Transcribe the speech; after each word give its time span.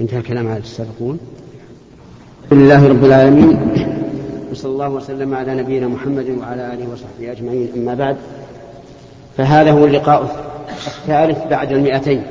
انتهى 0.00 0.18
الكلام 0.18 0.48
على 0.48 0.58
السابقون. 0.58 1.18
الحمد 2.44 2.62
لله 2.62 2.88
رب 2.88 3.04
العالمين 3.04 3.58
وصلى 4.52 4.72
الله 4.72 4.88
وسلم 4.88 5.34
على 5.34 5.54
نبينا 5.54 5.88
محمد 5.88 6.38
وعلى 6.40 6.74
آله 6.74 6.88
وصحبه 6.92 7.32
أجمعين. 7.32 7.68
أما 7.76 7.94
بعد 7.94 8.16
فهذا 9.36 9.70
هو 9.70 9.84
اللقاء 9.84 10.22
الثالث 10.86 11.38
بعد 11.50 11.72
المئتين 11.72 12.22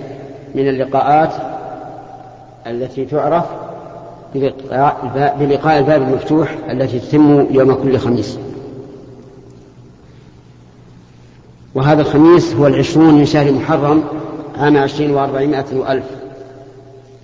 من 0.56 0.70
اللقاءات 0.70 1.34
التي 2.68 3.06
تعرف 3.06 3.46
بلقاء 5.40 5.80
الباب 5.80 6.02
المفتوح 6.02 6.58
التي 6.70 7.00
تتم 7.00 7.48
يوم 7.52 7.74
كل 7.74 7.98
خميس. 7.98 8.38
وهذا 11.76 12.02
الخميس 12.02 12.54
هو 12.54 12.68
العشرون 12.68 13.14
من 13.14 13.26
شهر 13.26 13.52
محرم 13.52 14.04
عام 14.58 14.78
عشرين 14.78 15.12
وأربعمائة 15.12 15.76
وألف. 15.76 16.06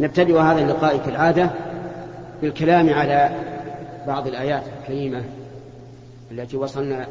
نبتدئ 0.03 0.39
هذا 0.39 0.61
اللقاء 0.61 0.97
كالعادة 0.97 1.49
بالكلام 2.41 2.93
على 2.93 3.29
بعض 4.07 4.27
الآيات 4.27 4.63
الكريمة 4.81 5.21
التي 6.31 6.57
وصلنا 6.57 7.07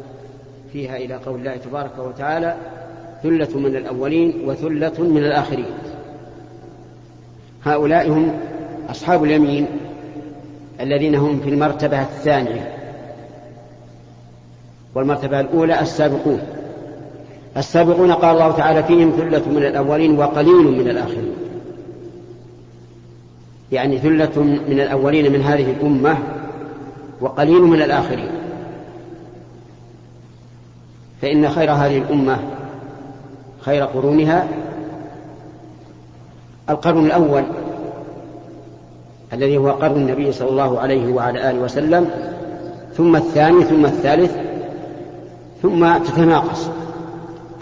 فيها 0.73 0.97
إلى 0.97 1.15
قول 1.15 1.39
الله 1.39 1.57
تبارك 1.57 1.99
وتعالى 1.99 2.57
ثلة 3.23 3.59
من 3.59 3.77
الأولين 3.77 4.49
وثلة 4.49 5.01
من 5.01 5.25
الآخرين. 5.25 5.67
هؤلاء 7.65 8.09
هم 8.09 8.41
أصحاب 8.91 9.25
اليمين 9.25 9.67
الذين 10.81 11.15
هم 11.15 11.41
في 11.41 11.49
المرتبة 11.49 12.03
الثانية 12.03 12.79
والمرتبة 14.95 15.41
الأولى 15.41 15.81
السابقون. 15.81 16.41
السابقون 17.57 18.13
قال 18.13 18.35
الله 18.35 18.53
تعالى 18.53 18.83
فيهم 18.83 19.11
ثلة 19.11 19.49
من 19.49 19.67
الأولين 19.67 20.19
وقليل 20.19 20.67
من 20.67 20.89
الآخرين. 20.89 21.42
يعني 23.73 23.99
ثلة 23.99 24.43
من 24.69 24.81
الأولين 24.81 25.33
من 25.33 25.43
هذه 25.43 25.71
الأمة 25.71 26.19
وقليل 27.21 27.63
من 27.63 27.83
الآخرين. 27.83 28.31
فإن 31.23 31.49
خير 31.49 31.73
هذه 31.73 31.99
الأمة 31.99 32.39
خير 33.61 33.85
قرونها 33.85 34.49
القرن 36.71 37.07
الأول 37.07 37.43
الذي 39.33 39.57
هو 39.57 39.71
قرن 39.71 39.97
النبي 39.97 40.33
صلى 40.33 40.49
الله 40.49 40.81
عليه 40.81 41.13
وعلى 41.13 41.51
آله 41.51 41.61
وسلم 41.61 42.11
ثم 42.97 43.17
الثاني 43.17 43.65
ثم 43.65 43.87
الثالث 43.87 44.37
ثم 45.63 45.99
تتناقص. 45.99 46.69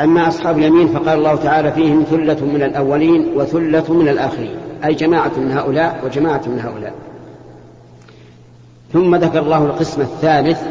أما 0.01 0.29
أصحاب 0.29 0.59
اليمين 0.59 0.89
فقال 0.89 1.19
الله 1.19 1.37
تعالى 1.37 1.73
فيهم 1.73 2.03
ثلة 2.03 2.45
من 2.45 2.63
الأولين 2.63 3.27
وثلة 3.37 3.93
من 3.93 4.09
الآخرين. 4.09 4.60
أي 4.85 4.95
جماعة 4.95 5.33
من 5.37 5.53
هؤلاء 5.53 6.01
وجماعة 6.05 6.43
من 6.47 6.61
هؤلاء. 6.61 6.95
ثم 8.93 9.17
ذكر 9.17 9.39
الله 9.39 9.65
القسم 9.65 10.01
الثالث 10.01 10.63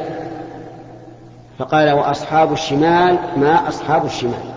فقال 1.59 1.91
وأصحاب 1.91 2.53
الشمال 2.53 3.17
ما 3.37 3.67
أصحاب 3.67 4.05
الشمال. 4.05 4.53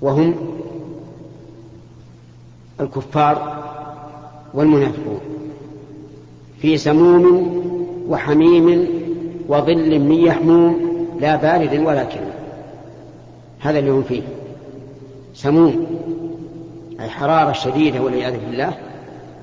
وهم 0.00 0.34
الكفار 2.80 3.62
والمنافقون 4.54 5.20
في 6.60 6.76
سموم 6.76 7.52
وحميم 8.08 8.88
وظل 9.48 9.98
من 9.98 10.12
يحموم 10.12 10.76
لا 11.20 11.36
بارد 11.36 11.80
ولا 11.86 12.04
كريم 12.04 12.32
هذا 13.60 13.78
اللي 13.78 13.90
هم 13.90 14.02
فيه 14.02 14.22
سموم. 15.34 16.01
حرارة 17.08 17.52
شديدة 17.52 18.00
والعياذ 18.00 18.38
بالله. 18.38 18.72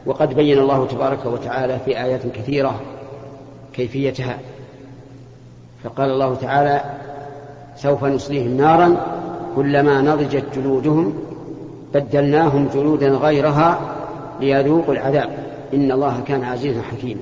وقد 0.06 0.34
بين 0.34 0.60
الله 0.60 0.88
تبارك 0.88 1.26
وتعالى 1.26 1.80
في 1.86 2.04
آيات 2.04 2.22
كثيرة 2.28 2.82
كيفيتها. 3.74 4.38
فقال 5.84 6.12
الله 6.12 6.36
تعالى 6.36 6.84
سوف 7.76 8.04
نصليهم 8.04 8.58
نارا 8.58 8.98
كلما 9.56 10.02
نضجت 10.02 10.46
جلودهم 10.56 11.14
بدلناهم 11.94 12.70
جلودا 12.74 13.10
غيرها 13.10 13.80
ليذوقوا 14.42 14.94
العذاب. 14.94 15.30
إن 15.74 15.92
الله 15.92 16.22
كان 16.28 16.44
عزيزا 16.44 16.82
حكيما. 16.82 17.22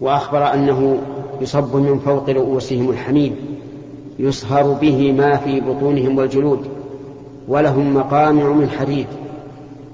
وأخبر 0.00 0.54
أنه 0.54 0.98
يصب 1.40 1.76
من 1.76 1.98
فوق 1.98 2.30
رؤوسهم 2.30 2.90
الحميم 2.90 3.36
يصهر 4.18 4.72
به 4.72 5.12
ما 5.12 5.36
في 5.36 5.60
بطونهم 5.60 6.18
والجلود. 6.18 6.73
ولهم 7.48 7.94
مقامع 7.94 8.44
من 8.48 8.70
حديد 8.70 9.06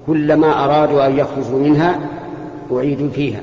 كلما 0.06 0.65
أرادوا 0.65 1.06
أن 1.06 1.19
يخرجوا 1.19 1.59
منها 1.59 1.99
أعيدوا 2.72 3.09
فيها. 3.11 3.43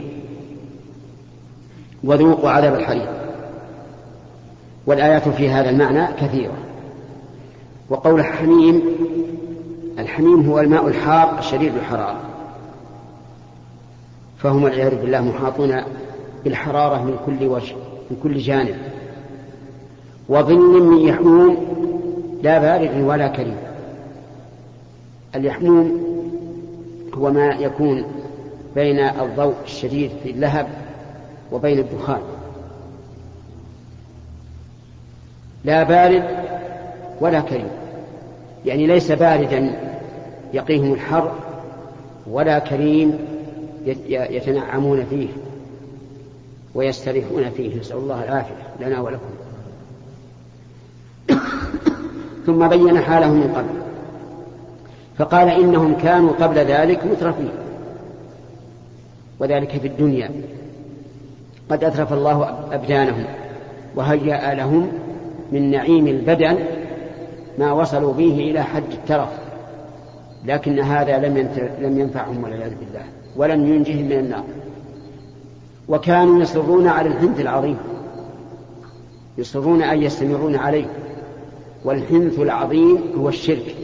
وذوقوا 2.03 2.49
عذاب 2.49 2.75
الحريق. 2.75 3.09
والآيات 4.85 5.29
في 5.29 5.49
هذا 5.49 5.69
المعنى 5.69 6.07
كثيرة. 6.13 6.57
وقول 7.89 8.25
حميم 8.25 8.81
الحميم 9.99 10.49
هو 10.49 10.59
الماء 10.59 10.87
الحار 10.87 11.39
الشديد 11.39 11.75
الحرارة. 11.75 12.19
فهم 14.37 14.63
والعياذ 14.63 15.01
بالله 15.01 15.21
محاطون 15.21 15.81
بالحرارة 16.43 17.03
من 17.03 17.17
كل 17.25 17.45
وجه 17.45 17.75
من 18.11 18.17
كل 18.23 18.37
جانب. 18.37 18.75
وظل 20.29 20.83
من 20.83 21.07
يحموم 21.07 21.57
لا 22.43 22.59
بارد 22.59 23.03
ولا 23.03 23.27
كريم. 23.27 23.66
اليحموم 25.35 26.07
هو 27.13 27.31
ما 27.31 27.45
يكون 27.45 28.05
بين 28.75 28.99
الضوء 28.99 29.55
الشديد 29.65 30.11
في 30.23 30.31
اللهب 30.31 30.67
وبين 31.51 31.79
الدخان. 31.79 32.21
لا 35.65 35.83
بارد 35.83 36.23
ولا 37.21 37.39
كريم. 37.39 37.67
يعني 38.65 38.87
ليس 38.87 39.11
باردا 39.11 39.79
يقيهم 40.53 40.93
الحر 40.93 41.31
ولا 42.27 42.59
كريم 42.59 43.17
يتنعمون 44.09 45.05
فيه 45.09 45.27
ويستريحون 46.75 47.49
فيه. 47.49 47.79
نسأل 47.79 47.97
الله 47.97 48.23
العافية 48.23 48.87
لنا 48.87 49.01
ولكم. 49.01 49.29
ثم 52.45 52.67
بين 52.67 52.99
حالهم 52.99 53.33
من 53.33 53.53
قبل. 53.55 53.86
فقال 55.17 55.49
إنهم 55.49 55.95
كانوا 55.95 56.31
قبل 56.31 56.55
ذلك 56.55 57.05
مترفين. 57.05 57.49
وذلك 59.39 59.69
في 59.69 59.87
الدنيا. 59.87 60.31
قد 61.69 61.83
أترف 61.83 62.13
الله 62.13 62.49
أبدانهم 62.71 63.25
وهيأ 63.95 64.53
لهم 64.53 64.91
من 65.51 65.71
نعيم 65.71 66.07
البدن 66.07 66.57
ما 67.59 67.71
وصلوا 67.71 68.13
به 68.13 68.49
إلى 68.51 68.63
حد 68.63 68.91
الترف. 68.91 69.29
لكن 70.45 70.79
هذا 70.79 71.17
لم 71.17 71.49
لم 71.81 71.99
ينفعهم 71.99 72.43
والعياذ 72.43 72.71
بالله. 72.79 73.03
ولم 73.35 73.73
ينجهم 73.73 74.05
من 74.05 74.19
النار. 74.19 74.43
وكانوا 75.89 76.41
يصرون 76.41 76.87
على 76.87 77.09
الحنث 77.09 77.39
العظيم. 77.39 77.77
يصرون 79.37 79.81
أن 79.81 80.03
يستمرون 80.03 80.55
عليه. 80.55 80.85
والحنث 81.85 82.39
العظيم 82.39 82.97
هو 83.17 83.29
الشرك. 83.29 83.75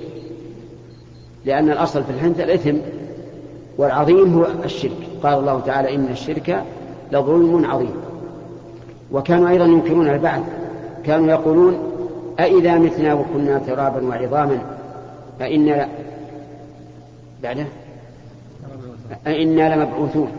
لأن 1.45 1.69
الأصل 1.69 2.03
في 2.03 2.09
الحنث 2.09 2.39
الإثم 2.39 2.77
والعظيم 3.77 4.37
هو 4.37 4.47
الشرك. 4.63 4.97
قال 5.23 5.39
الله 5.39 5.59
تعالى 5.59 5.95
إن 5.95 6.07
الشرك 6.11 6.63
لظلم 7.11 7.65
عظيم. 7.65 7.95
وكانوا 9.11 9.49
أيضا 9.49 9.65
ينكرون 9.65 10.09
البعث. 10.09 10.43
كانوا 11.03 11.27
يقولون 11.27 11.77
أإذا 12.39 12.77
متنا 12.77 13.13
وكنا 13.13 13.59
ترابا 13.59 14.07
وعظاما 14.07 14.77
أئنا 15.41 15.89
بعده؟ 17.43 17.65
أئنا 19.27 19.75
لمبعوثون. 19.75 20.31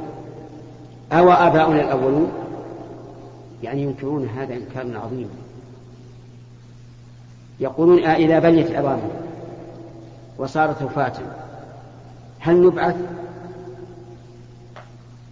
أو 1.13 1.31
آباؤنا 1.33 1.81
الأولون؟ 1.81 2.33
يعني 3.63 3.83
ينكرون 3.83 4.29
هذا 4.29 4.55
إنكارا 4.55 4.99
عظيما. 5.05 5.29
يقولون 7.61 8.05
أإذا 8.05 8.39
بليت 8.39 8.71
عظامنا 8.71 9.24
وصارت 10.39 10.83
وفاة 10.83 11.13
هل 12.39 12.67
نبعث؟ 12.67 12.97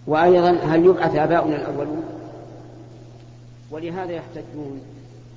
وأيضا 0.07 0.51
هل 0.51 0.85
يبعث 0.85 1.15
آباؤنا 1.15 1.55
الأولون؟ 1.55 2.03
ولهذا 3.71 4.11
يحتجون 4.11 4.81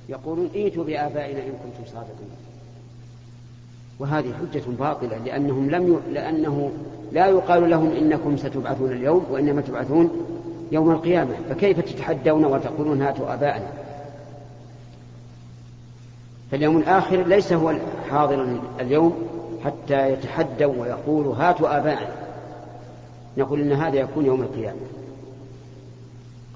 يقولون 0.09 0.49
ائتوا 0.55 0.83
بآبائنا 0.83 1.39
إن 1.39 1.51
كنتم 1.63 1.91
صادقين. 1.93 2.29
وهذه 3.99 4.33
حجة 4.33 4.63
باطلة 4.79 5.17
لأنهم 5.17 5.69
لم 5.69 5.93
ي... 5.93 6.13
لأنه 6.13 6.71
لا 7.11 7.27
يقال 7.27 7.69
لهم 7.69 7.91
إنكم 7.91 8.37
ستبعثون 8.37 8.91
اليوم 8.91 9.25
وإنما 9.31 9.61
تبعثون 9.61 10.11
يوم 10.71 10.91
القيامة. 10.91 11.33
فكيف 11.49 11.79
تتحدون 11.79 12.45
وتقولون 12.45 13.01
هاتوا 13.01 13.33
آباءنا؟ 13.33 13.67
فاليوم 16.51 16.77
الآخر 16.77 17.23
ليس 17.23 17.53
هو 17.53 17.73
حاضرا 18.09 18.59
اليوم 18.79 19.36
حتى 19.65 20.11
يتحدوا 20.11 20.73
ويقولوا 20.77 21.35
هاتوا 21.35 21.77
آباءنا. 21.77 22.15
نقول 23.37 23.61
إن 23.61 23.71
هذا 23.71 23.95
يكون 23.95 24.25
يوم 24.25 24.41
القيامة. 24.41 24.79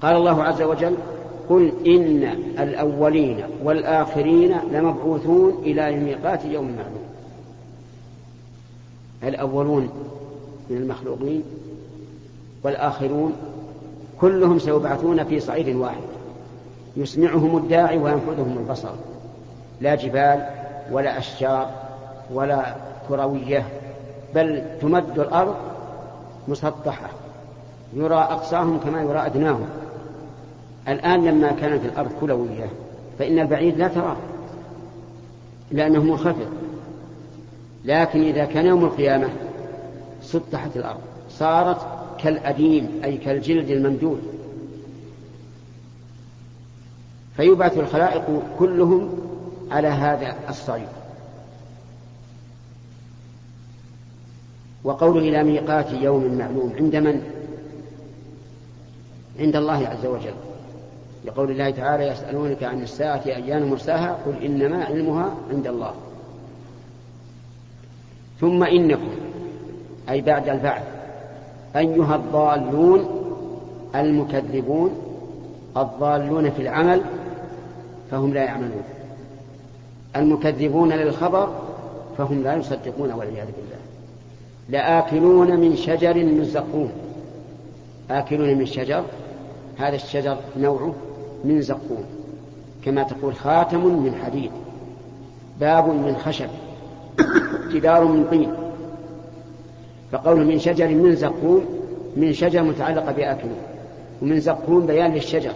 قال 0.02 0.16
الله 0.16 0.42
عز 0.42 0.62
وجل 0.62 0.96
قل 1.48 1.72
إن 1.86 2.24
الأولين 2.58 3.44
والآخرين 3.64 4.56
لمبعوثون 4.72 5.62
إلى 5.62 5.96
ميقات 5.96 6.44
يوم 6.44 6.64
معلوم. 6.64 7.04
الأولون 9.22 9.88
من 10.70 10.76
المخلوقين 10.76 11.42
والآخرون 12.62 13.32
كلهم 14.20 14.58
سيبعثون 14.58 15.24
في 15.24 15.40
صعيد 15.40 15.76
واحد. 15.76 16.02
يسمعهم 16.96 17.56
الداعي 17.56 17.98
وينفذهم 17.98 18.58
البصر. 18.58 18.94
لا 19.80 19.94
جبال 19.94 20.46
ولا 20.92 21.18
أشجار 21.18 21.81
ولا 22.34 22.74
كروية 23.08 23.66
بل 24.34 24.62
تمد 24.80 25.18
الأرض 25.18 25.54
مسطحة 26.48 27.10
يرى 27.94 28.14
أقصاهم 28.14 28.78
كما 28.78 29.02
يرى 29.02 29.26
أدناهم. 29.26 29.66
الآن 30.88 31.24
لما 31.24 31.52
كانت 31.52 31.84
الأرض 31.84 32.10
كلوية 32.20 32.70
فإن 33.18 33.38
البعيد 33.38 33.78
لا 33.78 33.88
تراه 33.88 34.16
لأنه 35.70 36.02
منخفض. 36.02 36.48
لكن 37.84 38.22
إذا 38.22 38.44
كان 38.44 38.66
يوم 38.66 38.84
القيامة 38.84 39.28
سطحت 40.22 40.76
الأرض 40.76 41.00
صارت 41.30 41.86
كالأديم 42.18 43.00
أي 43.04 43.16
كالجلد 43.16 43.70
الممدود. 43.70 44.22
فيبعث 47.36 47.78
الخلائق 47.78 48.42
كلهم 48.58 49.10
على 49.70 49.88
هذا 49.88 50.34
الصعيد. 50.48 51.01
وقول 54.84 55.18
إلى 55.18 55.44
ميقات 55.44 55.92
يوم 55.92 56.38
معلوم 56.38 56.72
عند 56.76 56.96
من؟ 56.96 57.22
عند 59.38 59.56
الله 59.56 59.88
عز 59.88 60.06
وجل. 60.06 60.34
لقول 61.24 61.50
الله 61.50 61.70
تعالى 61.70 62.06
يسألونك 62.06 62.62
عن 62.62 62.82
الساعة 62.82 63.22
أيان 63.26 63.70
مرساها؟ 63.70 64.18
قل 64.26 64.44
إنما 64.44 64.84
علمها 64.84 65.34
عند 65.50 65.66
الله. 65.66 65.94
ثم 68.40 68.64
إنكم 68.64 69.10
أي 70.10 70.20
بعد 70.20 70.48
البعث 70.48 70.82
أيها 71.76 72.16
الضالون 72.16 73.06
المكذبون 73.94 74.90
الضالون 75.76 76.50
في 76.50 76.62
العمل 76.62 77.02
فهم 78.10 78.34
لا 78.34 78.44
يعملون. 78.44 78.82
المكذبون 80.16 80.92
للخبر 80.92 81.52
فهم 82.18 82.42
لا 82.42 82.54
يصدقون 82.54 83.12
والعياذ 83.12 83.46
بالله. 83.46 83.82
لآكلون 84.72 85.60
من 85.60 85.76
شجر 85.76 86.14
من 86.14 86.44
زقوم 86.44 86.90
آكلون 88.10 88.54
من 88.54 88.66
شجر 88.66 89.04
هذا 89.78 89.94
الشجر 89.94 90.36
نوعه 90.56 90.94
من 91.44 91.60
زقوم 91.60 92.04
كما 92.84 93.02
تقول 93.02 93.34
خاتم 93.34 93.86
من 93.86 94.14
حديد 94.24 94.50
باب 95.60 95.88
من 95.88 96.16
خشب 96.16 96.48
جدار 97.72 98.04
من 98.04 98.26
طين. 98.30 98.52
فقول 100.12 100.46
من 100.46 100.58
شجر 100.58 100.88
من 100.88 101.14
زقوم 101.14 101.64
من 102.16 102.32
شجر 102.32 102.62
متعلقة 102.62 103.12
بآكله. 103.12 103.56
ومن 104.22 104.40
زقوم 104.40 104.86
بيان 104.86 105.12
للشجر. 105.12 105.52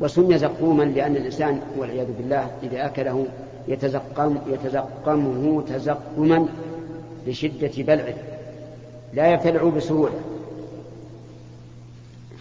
وسمي 0.00 0.38
زقوما 0.38 0.82
لأن 0.82 1.16
الإنسان 1.16 1.60
والعياذ 1.78 2.06
بالله 2.18 2.50
إذا 2.62 2.86
أكله 2.86 3.26
يتزقم 3.68 4.36
يتزقمه 4.46 5.62
تزقما. 5.62 6.48
لشدة 7.26 7.82
بلعه 7.82 8.14
لا 9.14 9.32
يبتلع 9.32 9.64
بسهولة. 9.64 10.20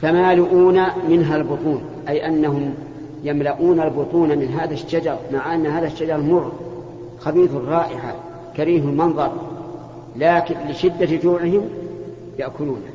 فمالؤون 0.01 0.81
منها 1.09 1.35
البطون 1.35 1.83
أي 2.07 2.27
أنهم 2.27 2.75
يملؤون 3.23 3.79
البطون 3.79 4.37
من 4.37 4.47
هذا 4.47 4.73
الشجر 4.73 5.17
مع 5.31 5.55
أن 5.55 5.65
هذا 5.65 5.87
الشجر 5.87 6.17
مر 6.17 6.51
خبيث 7.19 7.51
الرائحة 7.51 8.15
كريه 8.57 8.79
المنظر 8.79 9.31
لكن 10.15 10.55
لشدة 10.69 11.15
جوعهم 11.15 11.69
يأكلونه 12.39 12.89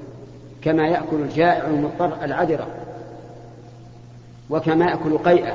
كما 0.62 0.87
يأكل 0.87 1.17
الجائع 1.17 1.67
المضطر 1.67 2.25
العذرة 2.25 2.67
وكما 4.50 4.84
يأكل 4.84 5.19
قيئة 5.19 5.55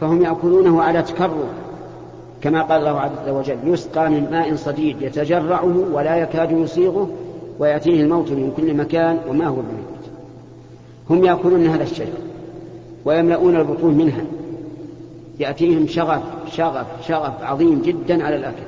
فهم 0.00 0.22
يأكلونه 0.22 0.82
على 0.82 1.02
تكرر. 1.02 1.48
كما 2.42 2.62
قال 2.62 2.80
الله 2.80 3.00
عز 3.00 3.28
وجل 3.28 3.58
يسقى 3.64 4.10
من 4.10 4.30
ماء 4.30 4.56
صديد 4.56 5.02
يتجرعه 5.02 5.84
ولا 5.92 6.16
يكاد 6.16 6.50
يصيغه 6.50 7.10
ويأتيه 7.58 8.02
الموت 8.02 8.30
من 8.30 8.52
كل 8.56 8.74
مكان 8.74 9.18
وما 9.28 9.46
هو 9.46 9.54
بميت. 9.54 10.10
هم 11.10 11.24
يأكلون 11.24 11.66
هذا 11.66 11.82
الشجر 11.82 12.18
ويملؤون 13.04 13.56
البطون 13.56 13.94
منها. 13.94 14.24
يأتيهم 15.38 15.86
شغف 15.86 16.22
شغف 16.50 16.86
شغف 17.08 17.42
عظيم 17.42 17.82
جدا 17.82 18.24
على 18.24 18.36
الأكل 18.36 18.62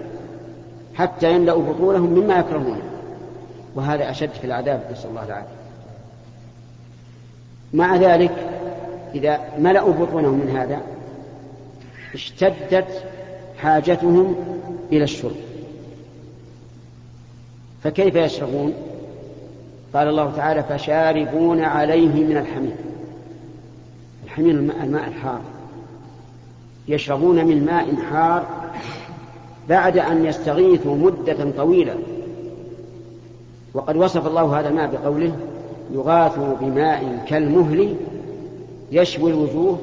حتى 0.95 1.35
يملأوا 1.35 1.63
بطونهم 1.63 2.11
مما 2.11 2.39
يكرهونه 2.39 2.83
وهذا 3.75 4.11
أشد 4.11 4.31
في 4.31 4.45
العذاب 4.45 4.83
نسأل 4.93 5.11
الله 5.11 5.25
العافية. 5.25 5.59
مع 7.73 7.97
ذلك 7.97 8.33
إذا 9.15 9.41
ملأوا 9.59 9.93
بطونهم 9.93 10.35
من 10.35 10.57
هذا 10.57 10.81
اشتدت 12.15 13.05
حاجتهم 13.59 14.35
إلى 14.93 15.05
الشرب. 15.05 15.37
فكيف 17.83 18.15
يشربون؟ 18.15 18.73
قال 19.95 20.09
الله 20.09 20.33
تعالى 20.37 20.63
فشاربون 20.63 21.61
عليه 21.61 22.25
من 22.25 22.37
الحميم 22.37 22.77
الحميم 24.25 24.71
الماء 24.83 25.09
الحار. 25.09 25.41
يشربون 26.89 27.45
من 27.45 27.65
ماء 27.67 27.97
حار 28.11 28.47
بعد 29.69 29.99
أن 29.99 30.25
يستغيثوا 30.25 30.97
مدة 30.97 31.51
طويلة. 31.57 31.95
وقد 33.75 33.97
وصف 33.97 34.27
الله 34.27 34.61
هذا 34.61 34.69
الماء 34.69 34.91
بقوله 34.91 35.37
يغاث 35.93 36.39
بماء 36.61 37.25
كالمهل 37.29 37.95
يشوي 38.93 39.31
الوجوه 39.31 39.79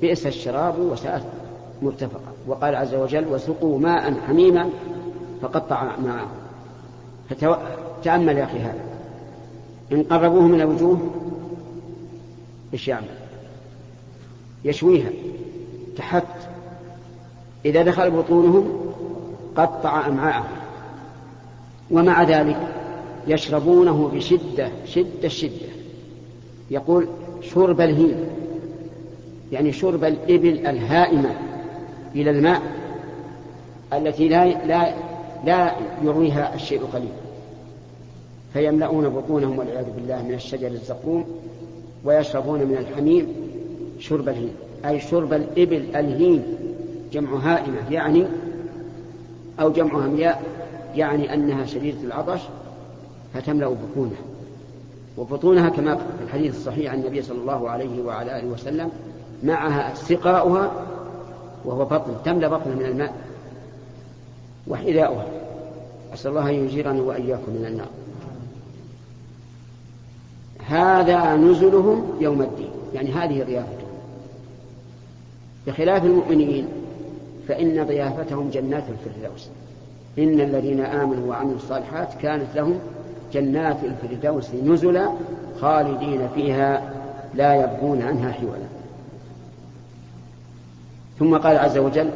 بئس 0.00 0.26
الشراب 0.26 0.78
وساءت 0.78 1.22
مرتفقة. 1.82 2.29
وقال 2.46 2.74
عز 2.74 2.94
وجل 2.94 3.26
وسقوا 3.28 3.78
ماء 3.78 4.14
حميما 4.26 4.70
فقطع 5.42 5.96
معه. 6.04 6.28
فتأمل 7.30 8.36
يا 8.36 8.44
أخي 8.44 8.58
هذا. 8.58 8.84
إن 9.92 10.02
قربوه 10.02 10.42
من 10.42 10.60
الوجوه 10.60 11.10
إيش 12.72 12.88
يعمل؟ 12.88 13.06
يشويها. 14.64 15.10
تحت. 15.96 16.24
إذا 17.64 17.82
دخل 17.82 18.10
بطونهم 18.10 18.92
قطع 19.56 20.06
أمعاءهم 20.06 20.56
ومع 21.90 22.22
ذلك 22.22 22.68
يشربونه 23.26 24.10
بشدة 24.14 24.68
شدة 24.86 25.28
شدة. 25.28 25.70
يقول 26.70 27.08
شرب 27.42 27.80
الهيم 27.80 28.24
يعني 29.52 29.72
شرب 29.72 30.04
الإبل 30.04 30.66
الهائمة. 30.66 31.34
إلى 32.14 32.30
الماء 32.30 32.62
التي 33.92 34.28
لا 34.28 34.66
لا 34.66 34.94
لا 35.44 35.74
يرويها 36.02 36.54
الشيء 36.54 36.84
قليل 36.92 37.12
فيملؤون 38.52 39.08
بطونهم 39.08 39.58
والعياذ 39.58 39.86
بالله 39.96 40.22
من 40.22 40.34
الشجر 40.34 40.66
الزقوم 40.66 41.24
ويشربون 42.04 42.60
من 42.60 42.76
الحميم 42.76 43.26
شرب 43.98 44.28
الهيم 44.28 44.54
أي 44.86 45.00
شرب 45.00 45.32
الإبل 45.32 45.96
الهيم 45.96 46.42
جمع 47.12 47.36
هائمة 47.36 47.90
يعني 47.90 48.26
أو 49.60 49.70
جمع 49.70 50.06
همياء 50.06 50.42
يعني 50.94 51.34
أنها 51.34 51.66
شديدة 51.66 51.98
العطش 52.04 52.40
فتملأ 53.34 53.68
بطونها. 53.68 54.20
وبطونها 55.18 55.68
كما 55.68 55.94
في 55.96 56.24
الحديث 56.24 56.56
الصحيح 56.56 56.92
عن 56.92 56.98
النبي 56.98 57.22
صلى 57.22 57.38
الله 57.38 57.70
عليه 57.70 58.02
وعلى 58.02 58.38
آله 58.38 58.48
وسلم 58.48 58.90
معها 59.42 59.94
سقاؤها 59.94 60.72
وهو 61.64 61.84
بطن 61.84 62.12
تملأ 62.24 62.48
بطنها 62.48 62.74
من 62.74 62.84
الماء 62.84 63.14
وحذاؤها. 64.68 65.26
أسأل 66.14 66.30
الله 66.30 66.50
أن 66.50 66.54
يجيرني 66.54 67.00
وإياكم 67.00 67.52
من 67.52 67.66
النار. 67.66 67.88
هذا 70.66 71.36
نزلهم 71.36 72.04
يوم 72.20 72.42
الدين. 72.42 72.70
يعني 72.94 73.12
هذه 73.12 73.44
ضيافتهم 73.44 73.90
بخلاف 75.66 76.04
المؤمنين 76.04 76.68
فإن 77.48 77.86
ضيافتهم 77.86 78.50
جنات 78.50 78.84
الفردوس. 78.88 79.48
إن 80.18 80.40
الذين 80.40 80.80
آمنوا 80.80 81.28
وعملوا 81.28 81.56
الصالحات 81.56 82.08
كانت 82.22 82.56
لهم 82.56 82.78
جنات 83.32 83.76
الفردوس 83.84 84.54
نزلا 84.54 85.10
خالدين 85.60 86.28
فيها 86.34 86.92
لا 87.34 87.54
يبغون 87.54 88.02
عنها 88.02 88.32
حولا 88.32 88.69
ثم 91.20 91.36
قال 91.36 91.58
عز 91.58 91.78
وجل 91.78 92.08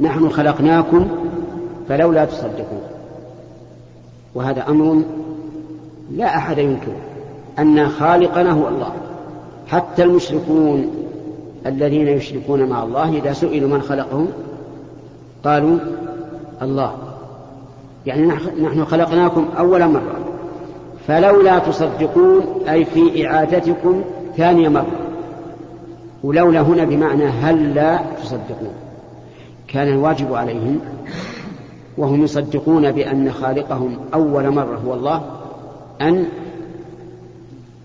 نحن 0.00 0.28
خلقناكم 0.28 1.08
فلولا 1.88 2.24
تصدقون. 2.24 2.82
وهذا 4.34 4.68
أمر 4.68 5.02
لا 6.12 6.36
أحد 6.36 6.58
ينكره. 6.58 7.00
أن 7.58 7.88
خالقنا 7.88 8.52
هو 8.52 8.68
الله. 8.68 8.92
حتى 9.68 10.02
المشركون 10.02 10.90
الذين 11.66 12.08
يشركون 12.08 12.64
مع 12.64 12.82
الله 12.82 13.08
إذا 13.08 13.32
سئلوا 13.32 13.68
من 13.68 13.82
خلقهم 13.82 14.28
قالوا 15.44 15.78
الله. 16.62 16.92
يعني 18.06 18.26
نحن 18.62 18.84
خلقناكم 18.84 19.48
أول 19.58 19.88
مرة. 19.88 20.18
فلولا 21.06 21.58
تصدقون 21.58 22.42
أي 22.68 22.84
في 22.84 23.26
إعادتكم 23.26 24.02
ثاني 24.36 24.68
مرة. 24.68 25.01
ولولا 26.24 26.60
هنا 26.60 26.84
بمعنى 26.84 27.24
هل 27.24 27.74
لا 27.74 28.00
تصدقون. 28.22 28.74
كان 29.68 29.88
الواجب 29.88 30.34
عليهم 30.34 30.80
وهم 31.98 32.24
يصدقون 32.24 32.92
بأن 32.92 33.32
خالقهم 33.32 33.96
أول 34.14 34.50
مرة 34.50 34.76
هو 34.86 34.94
الله 34.94 35.22
أن 36.00 36.26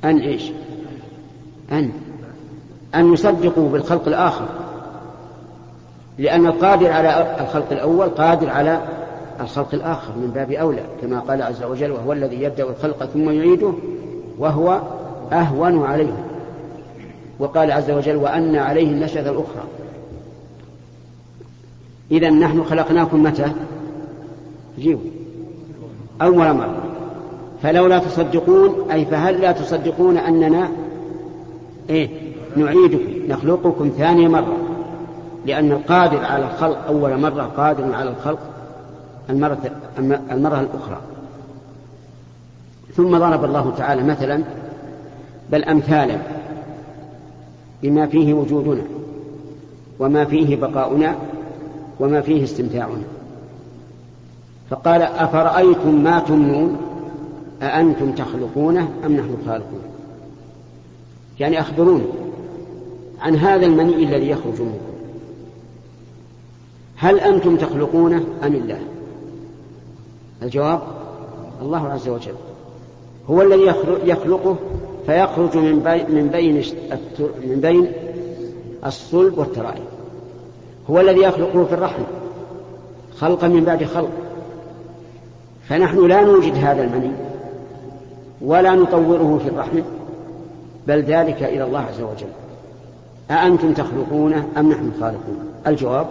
أن 0.04 0.18
إيش؟ 0.18 0.52
أن 1.72 1.92
أن 2.96 3.14
يصدقوا 3.14 3.70
بالخلق 3.70 4.08
الآخر. 4.08 4.46
لأن 6.18 6.46
القادر 6.46 6.92
على 6.92 7.38
الخلق 7.42 7.72
الأول 7.72 8.10
قادر 8.10 8.50
على 8.50 8.82
الخلق 9.42 9.74
الآخر 9.74 10.12
من 10.16 10.32
باب 10.36 10.52
أولى 10.52 10.82
كما 11.02 11.20
قال 11.20 11.42
عز 11.42 11.64
وجل 11.64 11.92
وهو 11.92 12.14
الذي 12.14 12.44
يبدأ 12.44 12.70
الخلق 12.70 13.06
ثم 13.06 13.30
يعيده 13.30 13.74
وهو 14.40 14.82
أهون 15.32 15.86
عليه 15.86 16.27
وقال 17.40 17.72
عز 17.72 17.92
وجل 17.92 18.16
وأن 18.16 18.56
عليه 18.56 18.92
النشأة 18.92 19.22
الأخرى 19.22 19.64
إذا 22.12 22.30
نحن 22.30 22.64
خلقناكم 22.64 23.24
متى؟ 23.24 23.52
جيبوا 24.80 25.10
أول 26.22 26.54
مرة. 26.54 26.84
فلولا 27.64 28.00
تصدقون 28.00 28.92
أي 28.92 29.06
فهل 29.06 29.42
لا 29.42 29.52
تصدقون 29.52 30.18
أننا 30.18 30.70
إيه؟ 31.90 32.10
نعيدكم 32.56 33.32
نخلقكم 33.34 33.90
ثاني 33.98 34.28
مرة. 34.28 34.58
لأن 35.46 35.72
القادر 35.72 36.26
على 36.26 36.46
الخلق 36.46 36.88
أول 36.88 37.20
مرة 37.20 37.44
قادر 37.58 37.94
على 37.94 38.10
الخلق 38.10 38.40
المرة, 39.30 39.72
المرة 40.32 40.60
الأخرى. 40.60 40.98
ثم 42.96 43.18
ضرب 43.18 43.46
الله 43.46 43.74
تعالى 43.78 44.04
مثلا 44.04 44.44
بل 45.52 45.64
أمثالا. 45.64 46.18
بما 47.84 48.08
فيه 48.08 48.34
وجودنا 48.34 48.84
وما 50.00 50.26
فيه 50.26 50.56
بقاؤنا 50.56 51.16
وما 52.00 52.22
فيه 52.22 52.44
استمتاعنا. 52.44 53.04
فقال 54.70 55.02
أفرأيتم 55.02 56.04
ما 56.04 56.20
تمنون؟ 56.20 56.78
أأنتم 57.62 58.12
تخلقونه 58.12 58.90
أم 59.06 59.12
نحن 59.12 59.36
الخالقون 59.42 59.82
يعني 61.40 61.60
أخبروني 61.60 62.04
عن 63.22 63.36
هذا 63.36 63.66
المني 63.66 64.04
الذي 64.04 64.30
يخرج 64.30 64.62
منكم. 64.62 64.94
هل 66.96 67.20
أنتم 67.20 67.56
تخلقونه 67.56 68.24
أم 68.44 68.56
الله؟ 68.56 68.80
الجواب 70.44 70.82
الله 71.62 71.88
عز 71.90 72.10
وجل. 72.10 72.36
هو 73.30 73.42
الذي 73.42 73.74
يخلقه 74.04 74.56
فيخرج 75.08 75.58
من 75.58 75.80
بين 75.80 76.06
من 76.16 76.28
بين 76.28 76.64
من 77.48 77.60
بين 77.62 77.92
الصلب 78.86 79.38
والترائب. 79.38 79.84
هو 80.90 81.00
الذي 81.00 81.22
يخلقه 81.22 81.66
في 81.66 81.74
الرحم 81.74 82.04
خلقا 83.18 83.48
من 83.48 83.64
بعد 83.64 83.84
خلق. 83.84 84.10
فنحن 85.70 86.08
لا 86.08 86.22
نوجد 86.22 86.56
هذا 86.56 86.84
المني 86.84 87.12
ولا 88.42 88.76
نطوره 88.76 89.40
في 89.44 89.50
الرحم 89.50 89.80
بل 90.88 91.02
ذلك 91.02 91.44
إلى 91.44 91.64
الله 91.64 91.80
عز 91.80 92.02
وجل. 92.02 92.30
أأنتم 93.32 93.74
تخلقونه 93.74 94.48
أم 94.58 94.70
نحن 94.70 94.92
خالقون؟ 95.00 95.40
الجواب 95.68 96.08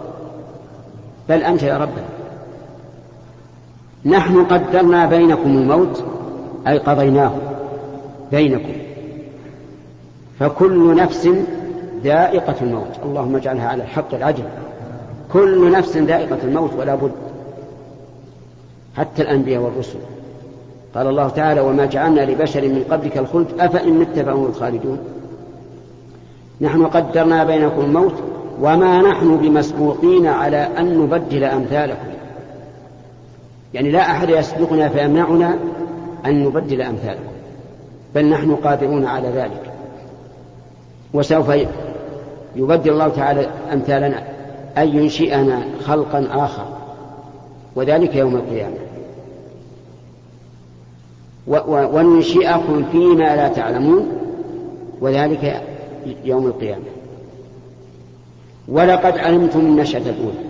بل 1.29 1.43
أنت 1.43 1.63
يا 1.63 1.77
ربنا 1.77 2.05
نحن 4.05 4.45
قدرنا 4.45 5.05
بينكم 5.05 5.57
الموت 5.57 6.03
أي 6.67 6.77
قضيناه 6.77 7.31
بينكم. 8.31 8.86
فكل 10.39 10.95
نفس 10.95 11.29
ذائقة 12.03 12.55
الموت. 12.61 12.99
اللهم 13.05 13.35
اجعلها 13.35 13.67
على 13.67 13.83
الحق 13.83 14.13
العجل 14.13 14.43
كل 15.33 15.71
نفس 15.71 15.97
ذائقة 15.97 16.37
الموت 16.43 16.73
ولا 16.79 16.95
بد. 16.95 17.11
حتى 18.97 19.21
الأنبياء 19.21 19.61
والرسل. 19.61 19.99
قال 20.95 21.07
الله 21.07 21.29
تعالى 21.29 21.61
وما 21.61 21.85
جعلنا 21.85 22.21
لبشر 22.21 22.61
من 22.61 22.83
قبلك 22.91 23.17
الخلد 23.17 23.47
أفإن 23.59 23.93
مت 23.93 24.19
فهم 24.19 24.45
الخالدون. 24.45 24.99
نحن 26.61 26.85
قدرنا 26.85 27.43
بينكم 27.43 27.81
الموت 27.81 28.13
وما 28.61 29.01
نحن 29.01 29.37
بمسبوقين 29.37 30.27
على 30.27 30.57
أن 30.57 30.97
نبدل 30.97 31.43
أمثالكم. 31.43 32.07
يعني 33.73 33.91
لا 33.91 34.01
أحد 34.01 34.29
يسبقنا 34.29 34.89
فيمنعنا 34.89 35.57
أن 36.25 36.43
نبدل 36.43 36.81
أمثالكم. 36.81 37.31
بل 38.15 38.29
نحن 38.29 38.55
قادرون 38.55 39.05
على 39.05 39.27
ذلك. 39.27 39.66
وسوف 41.17 41.51
يبدل 42.55 42.91
الله 42.91 43.07
تعالى 43.07 43.49
أمثالنا 43.73 44.23
أن 44.77 44.87
ينشئنا 44.87 45.63
خلقا 45.85 46.27
آخر 46.31 46.65
وذلك 47.75 48.15
يوم 48.15 48.35
القيامة. 48.35 48.75
وننشئكم 51.67 52.83
فيما 52.91 53.35
لا 53.35 53.47
تعلمون 53.47 54.07
وذلك 55.01 55.61
يوم 56.23 56.47
القيامة. 56.47 56.83
ولقد 58.67 59.17
علمتم 59.17 59.59
النشأة 59.59 59.97
الأولى. 59.97 60.47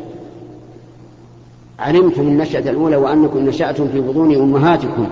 علمتم 1.79 2.21
النشأة 2.21 2.69
الأولى 2.69 2.95
وأنكم 2.95 3.39
نشأتم 3.39 3.87
في 3.87 4.01
بطون 4.01 4.35
أمهاتكم 4.35 5.07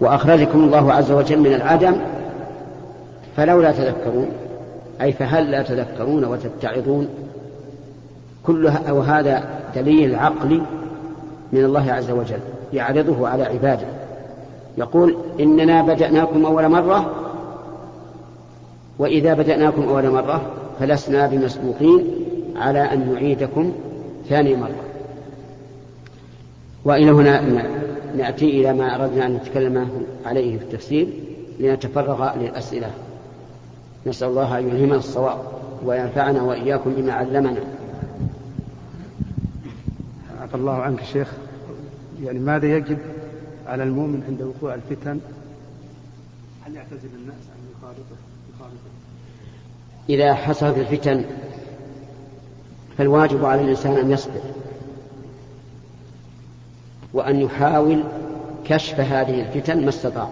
وأخرجكم 0.00 0.58
الله 0.58 0.92
عز 0.92 1.12
وجل 1.12 1.38
من 1.38 1.54
العدم 1.54 1.96
فلولا 3.36 3.72
تذكرون. 3.72 4.28
أي 5.02 5.12
فهل 5.12 5.50
لا 5.50 5.62
تذكرون 5.62 6.24
وتتعظون؟ 6.24 7.08
كل 8.46 8.72
وهذا 8.90 9.44
دليل 9.74 10.14
عقلي 10.14 10.62
من 11.52 11.64
الله 11.64 11.92
عز 11.92 12.10
وجل 12.10 12.38
يعرضه 12.72 13.28
على 13.28 13.42
عباده. 13.44 13.86
يقول 14.78 15.16
إننا 15.40 15.82
بدأناكم 15.82 16.46
أول 16.46 16.68
مرة 16.68 17.14
وإذا 18.98 19.34
بدأناكم 19.34 19.88
أول 19.88 20.10
مرة 20.10 20.42
فلسنا 20.80 21.26
بمسبوقين 21.26 22.04
على 22.56 22.80
أن 22.80 23.12
نعيدكم 23.12 23.72
ثاني 24.28 24.56
مرة. 24.56 24.84
وإلى 26.84 27.10
هنا 27.10 27.42
نأتي 28.16 28.60
إلى 28.60 28.72
ما 28.72 28.94
أردنا 28.94 29.26
أن 29.26 29.34
نتكلم 29.34 29.88
عليه 30.26 30.58
في 30.58 30.64
التفسير 30.64 31.08
لنتفرغ 31.60 32.36
للأسئلة. 32.36 32.90
نسأل 34.06 34.28
الله 34.28 34.58
أن 34.58 34.68
يلهمنا 34.68 34.96
الصواب 34.96 35.38
وينفعنا 35.84 36.42
وإياكم 36.42 36.94
بما 36.94 37.12
علمنا. 37.12 37.60
عفى 40.42 40.54
الله 40.54 40.72
عنك 40.72 41.04
شيخ. 41.04 41.32
يعني 42.22 42.38
ماذا 42.38 42.66
يجب 42.66 42.98
على 43.66 43.82
المؤمن 43.82 44.22
عند 44.28 44.42
وقوع 44.42 44.74
الفتن؟ 44.74 45.20
هل 46.66 46.74
يعتزل 46.74 47.08
الناس 47.14 47.42
عن 47.52 47.58
يخالطه؟ 47.78 48.16
إذا 50.08 50.34
حصلت 50.34 50.78
الفتن 50.78 51.24
فالواجب 52.98 53.44
على 53.44 53.60
الإنسان 53.60 53.92
أن 53.92 54.10
يصبر 54.10 54.40
وأن 57.12 57.40
يحاول 57.40 58.02
كشف 58.64 59.00
هذه 59.00 59.40
الفتن 59.40 59.82
ما 59.82 59.88
استطاع. 59.88 60.28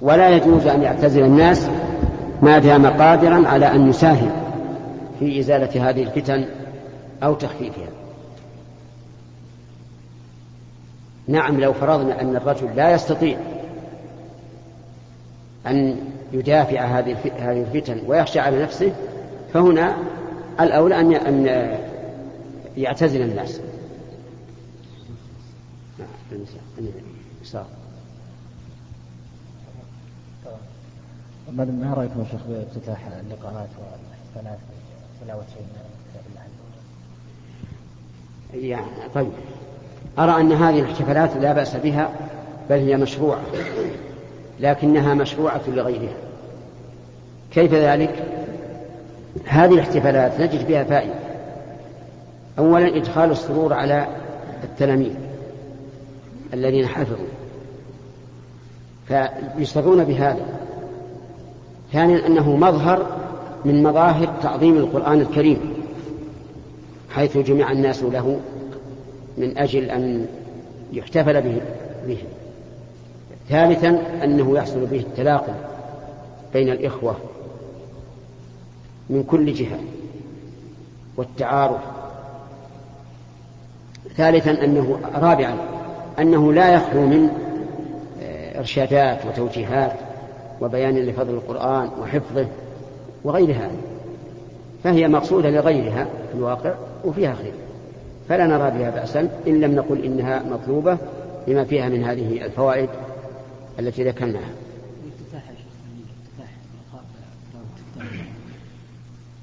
ولا 0.00 0.30
يجوز 0.30 0.66
أن 0.66 0.82
يعتزل 0.82 1.24
الناس 1.24 1.68
ما 2.42 2.58
دام 2.58 2.86
قادرا 2.86 3.48
على 3.48 3.66
أن 3.66 3.90
يساهم 3.90 4.30
في 5.18 5.40
إزالة 5.40 5.90
هذه 5.90 6.02
الفتن 6.02 6.46
أو 7.22 7.34
تخفيفها. 7.34 7.88
نعم 11.28 11.60
لو 11.60 11.72
فرضنا 11.72 12.20
أن 12.20 12.36
الرجل 12.36 12.76
لا 12.76 12.92
يستطيع 12.92 13.38
أن 15.66 15.96
يدافع 16.32 16.80
هذه 16.80 17.16
الفتن 17.40 18.00
ويخشى 18.06 18.40
على 18.40 18.62
نفسه 18.62 18.92
فهنا 19.54 19.96
الأولى 20.60 21.00
أن 21.00 21.76
يعتزل 22.76 23.22
الناس. 23.22 23.60
ما 31.52 31.94
رأيكم 31.96 32.20
يا 32.20 32.24
شيخ 32.30 32.40
بافتتاح 32.48 33.06
اللقاءات 33.06 33.68
والاحتفالات 33.78 34.58
تلاوه 35.24 35.44
كتاب 36.12 36.22
الله 36.28 36.42
يعني 38.68 38.86
طيب. 39.14 39.32
أرى 40.18 40.40
أن 40.40 40.52
هذه 40.52 40.80
الاحتفالات 40.80 41.36
لا 41.36 41.52
بأس 41.52 41.76
بها 41.76 42.10
بل 42.70 42.76
هي 42.76 42.96
مشروعة 42.96 43.40
لكنها 44.60 45.14
مشروعة 45.14 45.60
لغيرها. 45.68 46.16
كيف 47.52 47.74
ذلك؟ 47.74 48.24
هذه 49.46 49.74
الاحتفالات 49.74 50.40
نجد 50.40 50.68
بها 50.68 50.84
فائدة. 50.84 51.14
أولا 52.58 52.96
إدخال 52.96 53.30
السرور 53.30 53.72
على 53.72 54.06
التلاميذ 54.64 55.14
الذين 56.54 56.86
حفظوا. 56.86 57.26
فيسرون 59.08 60.04
بهذا. 60.04 60.65
ثانيا 61.92 62.26
أنه 62.26 62.56
مظهر 62.56 63.06
من 63.64 63.82
مظاهر 63.82 64.28
تعظيم 64.42 64.76
القرآن 64.76 65.20
الكريم 65.20 65.60
حيث 67.10 67.38
جمع 67.38 67.72
الناس 67.72 68.02
له 68.02 68.40
من 69.38 69.58
أجل 69.58 69.90
أن 69.90 70.26
يحتفل 70.92 71.42
به, 71.42 71.60
به. 72.06 72.18
ثالثا 73.48 74.02
أنه 74.24 74.56
يحصل 74.58 74.86
به 74.86 74.98
التلاقي 74.98 75.54
بين 76.52 76.68
الإخوة 76.68 77.16
من 79.10 79.22
كل 79.22 79.52
جهة 79.52 79.78
والتعارف 81.16 81.80
ثالثا 84.16 84.64
أنه 84.64 84.98
رابعا 85.14 85.54
أنه 86.18 86.52
لا 86.52 86.74
يخلو 86.74 87.06
من 87.06 87.30
آه، 88.22 88.58
إرشادات 88.58 89.26
وتوجيهات 89.26 89.92
وبيان 90.60 90.96
لفضل 90.96 91.34
القرآن 91.34 91.90
وحفظه 92.00 92.46
وغير 93.24 93.50
هذا. 93.50 93.76
فهي 94.84 95.08
مقصودة 95.08 95.50
لغيرها 95.50 96.04
في 96.04 96.34
الواقع 96.38 96.74
وفيها 97.04 97.34
خير. 97.34 97.52
فلا 98.28 98.46
نرى 98.46 98.70
بها 98.70 98.90
بأسا 98.90 99.28
إن 99.46 99.60
لم 99.60 99.74
نقل 99.74 100.04
إنها 100.04 100.42
مطلوبة 100.42 100.98
لما 101.48 101.64
فيها 101.64 101.88
من 101.88 102.04
هذه 102.04 102.44
الفوائد 102.44 102.88
التي 103.78 104.04
ذكرناها. 104.04 104.50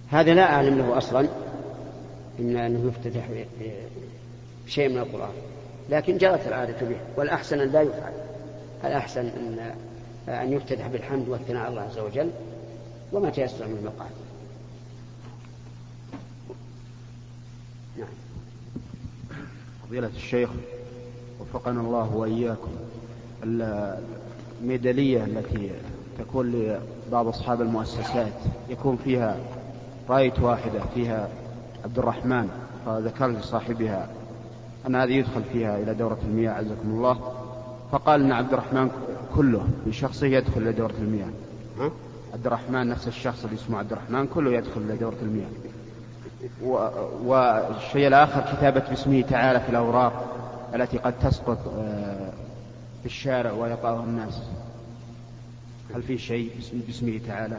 هذا 0.09 0.33
لا 0.33 0.53
أعلم 0.53 0.77
له 0.77 0.97
أصلا 0.97 1.27
إن 2.39 2.57
أنه 2.57 2.87
يفتتح 2.87 3.29
بشيء 4.65 4.89
من 4.89 4.97
القرآن 4.97 5.33
لكن 5.89 6.17
جرت 6.17 6.47
العادة 6.47 6.87
به 6.87 6.95
والأحسن 7.17 7.59
أن 7.59 7.71
لا 7.71 7.81
يفعل. 7.81 8.13
الأحسن 8.83 9.21
أن 9.21 9.73
أن 10.27 10.53
يفتتح 10.53 10.87
بالحمد 10.87 11.29
والثناء 11.29 11.61
على 11.61 11.69
الله 11.69 11.81
عز 11.81 11.99
وجل 11.99 12.29
وما 13.13 13.29
تيسر 13.29 13.67
من 13.67 13.77
المقال 13.77 14.09
نعم. 17.97 18.07
فضيلة 19.87 20.09
الشيخ 20.15 20.49
وفقنا 21.39 21.81
الله 21.81 22.15
وإياكم 22.15 22.71
الميدالية 24.61 25.23
التي 25.23 25.71
تكون 26.19 26.51
لبعض 26.51 27.27
أصحاب 27.27 27.61
المؤسسات 27.61 28.33
يكون 28.69 28.97
فيها 28.97 29.37
راية 30.09 30.33
واحدة 30.41 30.81
فيها 30.95 31.29
عبد 31.83 31.99
الرحمن 31.99 32.49
فذكر 32.85 33.27
لصاحبها 33.27 34.09
أن 34.87 34.95
هذه 34.95 35.11
يدخل 35.11 35.43
فيها 35.53 35.77
إلى 35.77 35.93
دورة 35.93 36.17
المياه 36.25 36.51
عزكم 36.51 36.89
الله. 36.89 37.33
فقال 37.91 38.21
أن 38.21 38.31
عبد 38.31 38.53
الرحمن 38.53 38.91
كله 39.35 39.67
بشخصه 39.85 40.27
يدخل 40.27 40.61
إلى 40.61 40.71
دورة 40.71 40.93
المياه. 40.99 41.29
ها؟ 41.79 41.91
عبد 42.33 42.47
الرحمن 42.47 42.87
نفس 42.87 43.07
الشخص 43.07 43.43
اللي 43.43 43.55
اسمه 43.55 43.77
عبد 43.77 43.91
الرحمن 43.91 44.27
كله 44.27 44.53
يدخل 44.53 44.81
إلى 44.81 44.95
دورة 44.95 45.17
المياه. 45.21 45.49
و... 46.63 46.89
والشيء 47.25 48.07
الآخر 48.07 48.55
كتابة 48.57 48.79
باسمه 48.89 49.21
تعالى 49.21 49.59
في 49.59 49.69
الأوراق 49.69 50.35
التي 50.75 50.97
قد 50.97 51.13
تسقط 51.19 51.57
آه، 51.77 52.29
في 52.99 53.05
الشارع 53.05 53.51
ويقعها 53.51 54.03
الناس. 54.03 54.41
هل 55.95 56.03
في 56.03 56.17
شيء 56.17 56.51
باسمه 56.87 57.19
تعالى؟ 57.27 57.57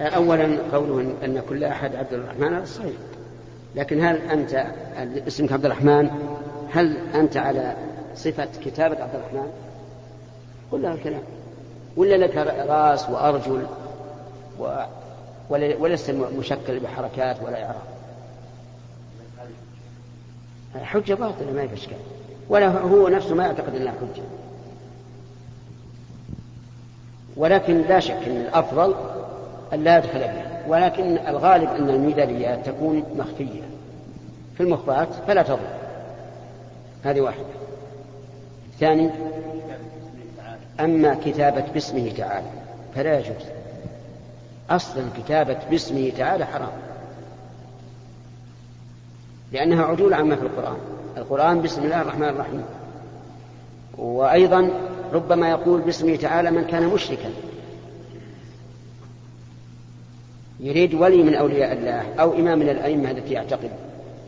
أولا 0.00 0.58
قوله 0.72 1.14
أن 1.24 1.42
كل 1.48 1.64
أحد 1.64 1.94
عبد 1.94 2.12
الرحمن 2.12 2.54
هذا 2.54 2.64
صحيح 2.64 2.96
لكن 3.76 4.00
هل 4.00 4.16
أنت 4.16 4.66
اسمك 5.26 5.52
عبد 5.52 5.64
الرحمن 5.64 6.10
هل 6.72 6.96
أنت 7.14 7.36
على 7.36 7.76
صفة 8.14 8.48
كتابة 8.64 9.02
عبد 9.02 9.14
الرحمن؟ 9.14 9.48
قل 10.74 10.82
لها 10.82 10.94
الكلام 10.94 11.22
ولا 11.96 12.16
لك 12.16 12.36
رأس 12.68 13.10
وأرجل 13.10 13.66
و... 14.60 14.84
ولست 15.50 16.10
مشكل 16.10 16.80
بحركات 16.80 17.36
ولا 17.42 17.64
إعراب. 17.64 17.82
حجة 20.82 21.14
باطلة 21.14 21.52
ما 21.52 21.66
في 21.66 21.74
إشكال. 21.74 21.96
ولا 22.48 22.68
هو 22.68 23.08
نفسه 23.08 23.34
ما 23.34 23.44
يعتقد 23.44 23.74
أنها 23.74 23.92
حجة. 23.92 24.22
ولكن 27.36 27.82
لا 27.82 28.00
شك 28.00 28.10
أن 28.26 28.36
الأفضل 28.36 28.94
أن 29.72 29.84
لا 29.84 29.98
يدخل 29.98 30.18
بها. 30.18 30.64
ولكن 30.68 31.18
الغالب 31.18 31.68
أن 31.68 31.90
الميداليات 31.90 32.66
تكون 32.66 33.02
مخفية. 33.16 33.62
في 34.56 34.62
المخفات 34.62 35.08
فلا 35.26 35.42
تضر. 35.42 35.58
هذه 37.04 37.20
واحدة. 37.20 37.44
ثاني. 38.80 39.10
أما 40.80 41.16
كتابة 41.24 41.64
باسمه 41.74 42.12
تعالى 42.16 42.46
فلا 42.94 43.18
يجوز. 43.18 43.46
أصلا 44.70 45.02
كتابة 45.18 45.58
باسمه 45.70 46.12
تعالى 46.18 46.46
حرام. 46.46 46.72
لأنها 49.52 49.84
عدول 49.84 50.14
عما 50.14 50.36
في 50.36 50.42
القرآن. 50.42 50.76
القرآن 51.16 51.62
بسم 51.62 51.82
الله 51.82 52.00
الرحمن 52.00 52.28
الرحيم. 52.28 52.64
وأيضا 53.98 54.70
ربما 55.12 55.50
يقول 55.50 55.80
باسمه 55.80 56.16
تعالى 56.16 56.50
من 56.50 56.64
كان 56.64 56.86
مشركا. 56.86 57.30
يريد 60.60 60.94
ولي 60.94 61.22
من 61.22 61.34
أولياء 61.34 61.72
الله 61.72 62.04
أو 62.20 62.32
إمام 62.32 62.58
من 62.58 62.68
الأئمة 62.68 63.10
التي 63.10 63.34
يعتقد 63.34 63.70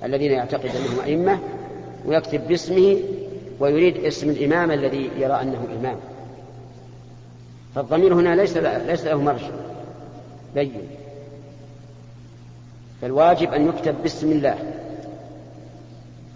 الذين 0.04 0.32
يعتقد 0.32 0.70
أنهم 0.76 1.00
أئمة 1.04 1.38
ويكتب 2.06 2.48
باسمه 2.48 2.96
ويريد 3.60 4.04
اسم 4.04 4.30
الإمام 4.30 4.70
الذي 4.70 5.10
يرى 5.18 5.40
أنه 5.42 5.66
إمام. 5.80 5.96
فالضمير 7.76 8.14
هنا 8.14 8.34
ليس 8.36 8.56
ليس 8.56 9.04
له 9.04 9.22
مرجع 9.22 9.50
بين. 10.54 10.88
فالواجب 13.02 13.52
أن 13.52 13.68
يكتب 13.68 13.94
باسم 14.02 14.32
الله. 14.32 14.58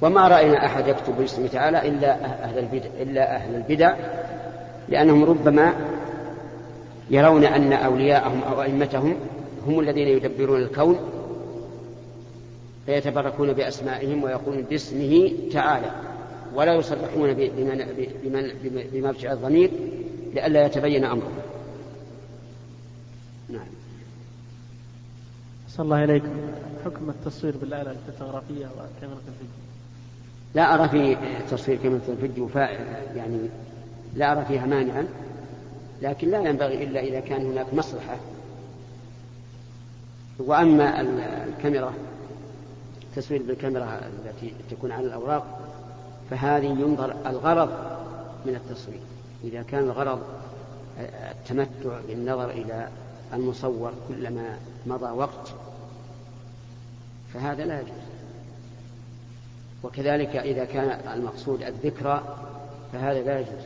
وما 0.02 0.28
رأينا 0.28 0.66
أحد 0.66 0.88
يكتب 0.88 1.16
باسمه 1.18 1.46
تعالى 1.46 1.88
إلا 1.88 2.24
أهل 2.44 2.58
البدع 2.58 2.88
إلا 3.00 3.36
أهل 3.36 3.54
البدع 3.54 3.96
لأنهم 4.88 5.24
ربما 5.24 5.74
يرون 7.10 7.44
أن 7.44 7.72
أولياءهم 7.72 8.42
أو 8.42 8.62
أئمتهم 8.62 9.16
هم 9.66 9.80
الذين 9.80 10.08
يدبرون 10.08 10.62
الكون 10.62 10.98
فيتبركون 12.86 13.52
بأسمائهم 13.52 14.24
ويقولون 14.24 14.62
باسمه 14.62 15.32
تعالى 15.52 15.90
ولا 16.54 16.74
يصرحون 16.74 17.50
بمرجع 18.92 19.32
الضمير 19.32 19.70
لئلا 20.34 20.66
يتبين 20.66 21.04
أمره. 21.04 21.32
نعم. 23.48 23.66
صلى 25.68 25.84
الله 25.84 26.04
إليكم 26.04 26.28
حكم 26.84 27.10
التصوير 27.10 27.56
بالآلة 27.56 27.90
الفوتوغرافية 27.90 28.66
وكاميرا 28.66 29.18
الفيديو. 29.28 29.60
لا 30.54 30.74
أرى 30.74 30.88
في 30.88 31.16
تصوير 31.50 31.78
كاميرا 31.82 32.00
الفيديو 32.08 32.48
يعني 33.16 33.48
لا 34.16 34.32
أرى 34.32 34.44
فيها 34.44 34.66
مانعا 34.66 35.06
لكن 36.02 36.30
لا 36.30 36.48
ينبغي 36.48 36.84
إلا 36.84 37.00
إذا 37.00 37.20
كان 37.20 37.46
هناك 37.46 37.74
مصلحة. 37.74 38.16
وأما 40.38 41.00
الكاميرا 41.48 41.92
التصوير 43.02 43.42
بالكاميرا 43.42 44.00
التي 44.26 44.54
تكون 44.70 44.92
على 44.92 45.06
الأوراق 45.06 45.60
فهذه 46.30 46.66
ينظر 46.66 47.14
الغرض 47.26 47.70
من 48.46 48.54
التصوير. 48.54 49.00
إذا 49.44 49.62
كان 49.62 49.84
الغرض 49.84 50.22
التمتع 51.30 52.00
بالنظر 52.08 52.50
إلى 52.50 52.88
المصور 53.32 53.92
كلما 54.08 54.58
مضى 54.86 55.10
وقت 55.10 55.54
فهذا 57.34 57.64
لا 57.64 57.80
يجوز. 57.80 57.90
وكذلك 59.82 60.36
إذا 60.36 60.64
كان 60.64 61.12
المقصود 61.18 61.62
الذكرى 61.62 62.36
فهذا 62.92 63.22
لا 63.22 63.40
يجوز 63.40 63.64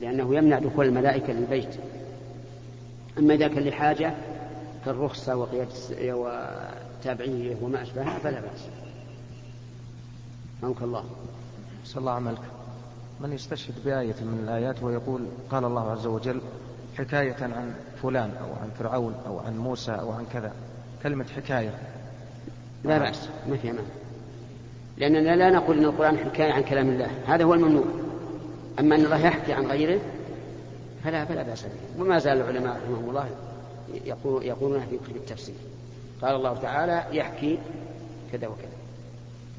لأنه 0.00 0.34
يمنع 0.34 0.58
دخول 0.58 0.86
الملائكة 0.86 1.32
للبيت. 1.32 1.76
أما 3.18 3.34
إذا 3.34 3.48
كان 3.48 3.64
لحاجة 3.64 4.14
كالرخصة 4.84 5.36
وقيادة 5.36 5.70
وتابعية 6.00 7.56
وما 7.62 7.82
أشبهها 7.82 8.18
فلا 8.18 8.40
بأس. 8.40 8.68
رحمك 10.62 10.82
الله. 10.82 11.04
صلى 11.84 12.00
الله 12.00 12.12
عملك 12.12 12.42
من 13.20 13.32
يستشهد 13.32 13.74
بآية 13.84 14.14
من 14.20 14.40
الآيات 14.44 14.82
ويقول 14.82 15.26
قال 15.50 15.64
الله 15.64 15.90
عز 15.90 16.06
وجل 16.06 16.40
حكاية 16.98 17.36
عن 17.40 17.74
فلان 18.02 18.30
أو 18.40 18.46
عن 18.62 18.70
فرعون 18.78 19.14
أو 19.26 19.38
عن 19.38 19.58
موسى 19.58 19.92
أو 19.92 20.12
عن 20.12 20.26
كذا. 20.32 20.52
كلمة 21.02 21.24
حكاية. 21.36 21.74
لا 22.84 22.98
بأس. 22.98 23.28
ما 23.48 23.56
فيها 23.56 23.72
مانع 23.72 23.88
لأننا 24.96 25.36
لا 25.36 25.50
نقول 25.50 25.78
أن 25.78 25.84
القرآن 25.84 26.18
حكاية 26.18 26.52
عن 26.52 26.62
كلام 26.62 26.88
الله. 26.88 27.10
هذا 27.26 27.44
هو 27.44 27.54
الممنوع. 27.54 27.84
أما 28.80 28.96
أن 28.96 29.04
الله 29.04 29.26
يحكي 29.26 29.52
عن 29.52 29.66
غيره 29.66 30.00
فلا 31.04 31.24
فلا 31.24 31.42
بأس 31.42 31.62
به. 31.62 32.02
وما 32.02 32.18
زال 32.18 32.40
العلماء 32.40 32.76
رحمهم 32.76 33.10
الله 33.10 33.28
يقول 34.04 34.44
يقولون 34.44 34.80
في 34.80 34.96
كتب 34.96 35.16
التفسير. 35.16 35.54
قال 36.22 36.36
الله 36.36 36.54
تعالى 36.54 37.16
يحكي 37.16 37.58
كذا 38.32 38.46
وكذا. 38.48 38.68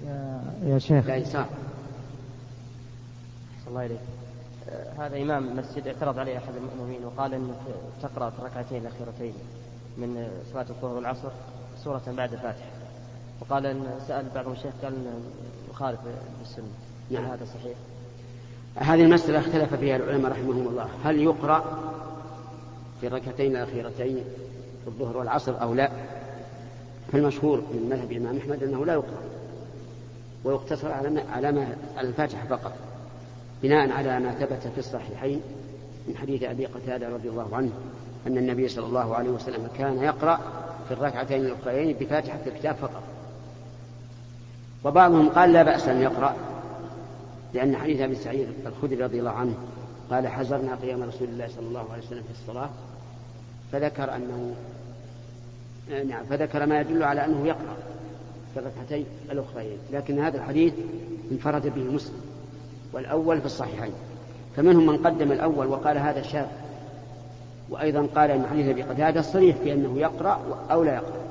يا, 0.05 0.41
يا 0.63 0.79
شيخ. 0.79 1.05
لا 1.05 1.15
يسار 1.15 1.49
الله 3.69 3.85
إليك 3.85 3.99
هذا 4.99 5.21
إمام 5.21 5.57
مسجد 5.57 5.87
اعترض 5.87 6.19
عليه 6.19 6.37
أحد 6.37 6.53
المؤمنين 6.55 7.05
وقال 7.05 7.33
أنك 7.33 7.55
تقرأ 8.01 8.29
في 8.29 8.39
الركعتين 8.39 8.81
الأخيرتين 8.81 9.33
من 9.97 10.27
صلاة 10.53 10.65
الظهر 10.69 10.95
والعصر 10.95 11.29
سورة 11.83 12.01
بعد 12.07 12.33
الفاتحة. 12.33 12.69
وقال 13.41 13.65
أن 13.65 13.83
سأل 14.07 14.25
بعض 14.35 14.47
الشيخ 14.47 14.73
قال 14.83 14.93
أنه 14.93 15.19
يخالف 15.71 15.99
السنة 16.41 16.65
نعم. 17.11 17.25
هذا 17.25 17.45
صحيح؟ 17.45 17.77
هذه 18.75 19.03
المسألة 19.03 19.39
اختلف 19.39 19.73
فيها 19.73 19.95
العلماء 19.95 20.31
رحمهم 20.31 20.67
الله. 20.67 20.89
هل 21.03 21.21
يقرأ 21.21 21.63
في 23.01 23.07
الركعتين 23.07 23.55
الأخيرتين 23.55 24.15
في 24.83 24.87
الظهر 24.87 25.17
والعصر 25.17 25.61
أو 25.61 25.73
لا؟ 25.73 25.91
فالمشهور 27.11 27.57
من 27.57 27.89
مذهب 27.89 28.11
الإمام 28.11 28.37
أحمد 28.37 28.63
أنه 28.63 28.85
لا 28.85 28.93
يقرأ 28.93 29.23
ويقتصر 30.43 30.91
على 30.91 31.21
على 31.21 31.51
ما 31.51 31.75
على 31.97 32.07
الفاتحة 32.07 32.47
فقط. 32.47 32.88
بناء 33.63 33.91
على 33.91 34.19
ما 34.19 34.31
ثبت 34.31 34.67
في 34.73 34.77
الصحيحين 34.77 35.41
من 36.07 36.17
حديث 36.17 36.43
أبي 36.43 36.65
قتادة 36.65 37.09
رضي 37.09 37.29
الله 37.29 37.55
عنه 37.55 37.71
أن 38.27 38.37
النبي 38.37 38.67
صلى 38.67 38.85
الله 38.85 39.15
عليه 39.15 39.29
وسلم 39.29 39.69
كان 39.77 40.03
يقرأ 40.03 40.39
في 40.87 40.93
الركعتين 40.93 41.45
الأخريين 41.45 41.97
بفاتحة 41.99 42.39
الكتاب 42.47 42.75
فقط. 42.75 43.03
وبعضهم 44.83 45.29
قال 45.29 45.53
لا 45.53 45.63
بأس 45.63 45.87
أن 45.87 46.01
يقرأ 46.01 46.35
لأن 47.53 47.75
حديث 47.75 48.01
أبي 48.01 48.15
سعيد 48.15 48.47
الخدري 48.65 49.03
رضي 49.03 49.19
الله 49.19 49.31
عنه 49.31 49.53
قال 50.09 50.27
حزرنا 50.27 50.75
قيام 50.75 51.03
رسول 51.03 51.27
الله 51.27 51.47
صلى 51.47 51.67
الله 51.67 51.85
عليه 51.91 52.03
وسلم 52.03 52.23
في 52.23 52.31
الصلاة. 52.31 52.69
فذكر 53.71 54.15
أنه 54.15 54.55
نعم 56.07 56.25
فذكر 56.25 56.65
ما 56.65 56.81
يدل 56.81 57.03
على 57.03 57.25
أنه 57.25 57.47
يقرأ 57.47 57.77
في 58.53 58.59
الركعتين 58.59 59.05
الأخريين 59.31 59.77
لكن 59.91 60.19
هذا 60.19 60.37
الحديث 60.37 60.73
انفرد 61.31 61.67
به 61.67 61.83
مسلم. 61.83 62.21
والأول 62.93 63.39
في 63.39 63.45
الصحيحين. 63.45 63.91
فمنهم 64.55 64.85
من 64.85 64.97
قدم 64.97 65.31
الأول 65.31 65.67
وقال 65.67 65.97
هذا 65.97 66.21
شاذ. 66.21 66.45
وأيضا 67.69 68.07
قال 68.15 68.31
أن 68.31 68.45
حديث 68.51 68.67
أبي 68.67 68.83
قتادة 68.83 69.21
صريح 69.21 69.57
في 69.57 69.73
أنه 69.73 69.99
يقرأ 69.99 70.65
أو 70.71 70.83
لا 70.83 70.93
يقرأ. 70.95 71.21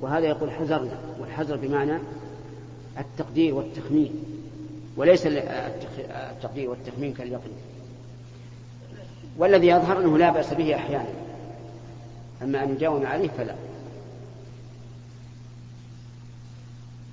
وهذا 0.00 0.26
يقول 0.26 0.50
حذرنا 0.50 0.98
والحذر 1.20 1.56
بمعنى 1.56 1.98
التقدير 2.98 3.54
والتخمين. 3.54 4.12
وليس 4.96 5.26
التقدير 5.26 6.70
والتخمين 6.70 7.14
كاليقين. 7.14 7.52
والذي 9.38 9.66
يظهر 9.66 9.98
أنه 9.98 10.18
لا 10.18 10.30
بأس 10.30 10.54
به 10.54 10.74
أحيانا. 10.74 11.08
أما 12.42 12.64
أن 12.64 12.70
يجاوم 12.70 13.06
عليه 13.06 13.28
فلا. 13.28 13.54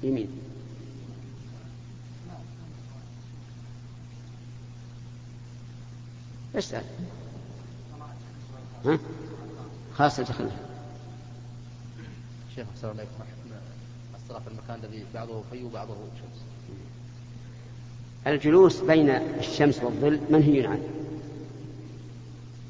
يمين. 0.03 0.42
اسأل 6.55 6.83
ها؟ 8.85 8.99
خاصة 9.95 10.23
تخلف 10.23 10.53
شيخ 12.55 12.65
أحسن 12.75 12.91
الله 12.91 13.05
الصلاة 14.23 14.39
في 14.39 14.47
المكان 14.47 14.79
الذي 14.83 15.05
بعضه 15.13 15.41
في 15.51 15.63
وبعضه 15.63 15.93
شمس. 15.93 16.41
الجلوس 18.27 18.81
بين 18.81 19.09
الشمس 19.09 19.83
والظل 19.83 20.19
منهي 20.29 20.67
عنه 20.67 20.83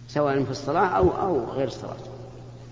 سواء 0.07 0.43
في 0.43 0.51
الصلاة 0.51 0.87
أو 0.87 1.09
أو 1.09 1.51
غير 1.51 1.67
الصلاة. 1.67 1.97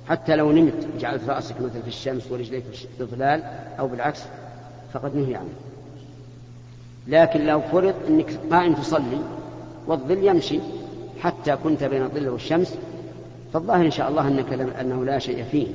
حتى 0.10 0.36
لو 0.36 0.52
نمت 0.52 0.88
جعلت 1.00 1.30
رأسك 1.30 1.62
مثلا 1.62 1.82
في 1.82 1.88
الشمس 1.88 2.32
ورجليك 2.32 2.63
في 2.63 3.02
الظلال 3.02 3.43
أو 3.80 3.88
بالعكس 3.88 4.19
فقد 4.93 5.15
نهي 5.15 5.36
عنه. 5.36 5.54
لكن 7.08 7.45
لو 7.45 7.62
فرض 7.62 7.95
أنك 8.08 8.39
قائم 8.52 8.74
تصلي 8.74 9.21
والظل 9.88 10.28
يمشي 10.28 10.60
حتى 11.22 11.56
كنت 11.56 11.84
بين 11.84 12.04
الظل 12.04 12.30
والشمس 12.30 12.78
فالظاهر 13.54 13.86
إن 13.86 13.92
شاء 13.92 14.10
الله 14.10 14.28
أنك 14.28 14.54
لم 14.54 14.70
أنه 14.70 15.06
لا 15.06 15.20
شيء 15.20 15.44
فيه 15.44 15.68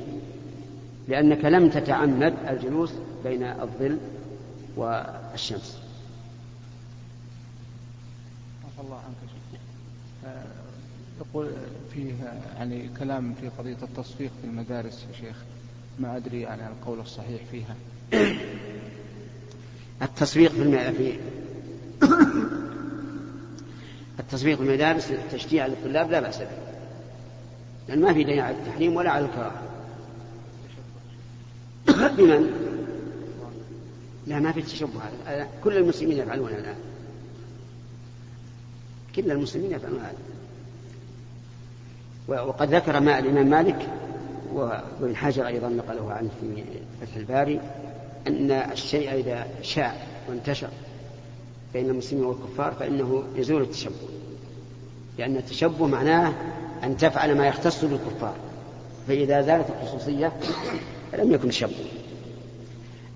لأنك 1.07 1.45
لم 1.45 1.69
تتعمد 1.69 2.33
الجلوس 2.49 2.91
بين 3.23 3.43
الظل 3.43 3.97
والشمس. 4.75 5.77
الله 8.87 8.95
عنك 8.95 9.15
آه، 10.25 10.43
يقول 11.19 11.51
فيه 11.93 12.13
يعني 12.57 12.89
كلام 12.99 13.33
في 13.41 13.49
قضية 13.49 13.77
التصفيق 13.83 14.31
في 14.41 14.47
المدارس 14.47 15.05
يا 15.09 15.17
شيخ 15.27 15.35
ما 15.99 16.17
أدري 16.17 16.41
يعني 16.41 16.67
القول 16.67 16.99
الصحيح 16.99 17.41
فيها. 17.51 17.75
التصفيق 20.01 20.51
في 20.51 20.93
في 20.93 21.19
التصفيق 24.19 24.57
في 24.57 24.63
المدارس 24.63 25.13
تشجيع 25.31 25.67
للطلاب 25.67 26.11
لا 26.11 26.19
بأس 26.19 26.37
به. 26.37 26.47
لأن 27.87 28.01
ما 28.01 28.13
في 28.13 28.23
دليل 28.23 28.39
على 28.39 28.55
التحريم 28.55 28.95
ولا 28.95 29.11
على 29.11 29.25
الكراهة. 29.25 29.61
بمن؟ 32.17 32.49
لا 34.27 34.39
ما 34.39 34.51
في 34.51 34.61
تشبه. 34.61 34.99
هذا 35.25 35.47
كل 35.63 35.77
المسلمين 35.77 36.17
يفعلون 36.17 36.49
الآن 36.49 36.75
كل 39.15 39.31
المسلمين 39.31 39.71
يفعلون 39.71 39.99
هذا. 39.99 40.17
وقد 42.27 42.73
ذكر 42.75 42.99
ما 42.99 43.19
الإمام 43.19 43.47
مالك 43.47 43.89
وابن 44.53 45.15
حجر 45.15 45.47
أيضا 45.47 45.69
نقله 45.69 46.11
عنه 46.11 46.29
في 46.41 46.63
فتح 47.01 47.15
الباري 47.15 47.59
أن 48.27 48.51
الشيء 48.51 49.13
إذا 49.13 49.47
شاء 49.61 50.07
وانتشر 50.29 50.69
بين 51.73 51.89
المسلمين 51.89 52.25
والكفار 52.25 52.73
فإنه 52.73 53.23
يزول 53.35 53.61
التشبه. 53.61 54.07
لأن 55.17 55.35
التشبه 55.35 55.87
معناه 55.87 56.33
أن 56.83 56.97
تفعل 56.97 57.37
ما 57.37 57.47
يختص 57.47 57.85
بالكفار. 57.85 58.35
فإذا 59.07 59.41
زالت 59.41 59.65
الخصوصية 59.69 60.33
لم 61.13 61.33
يكن 61.33 61.49
تشبه. 61.49 61.85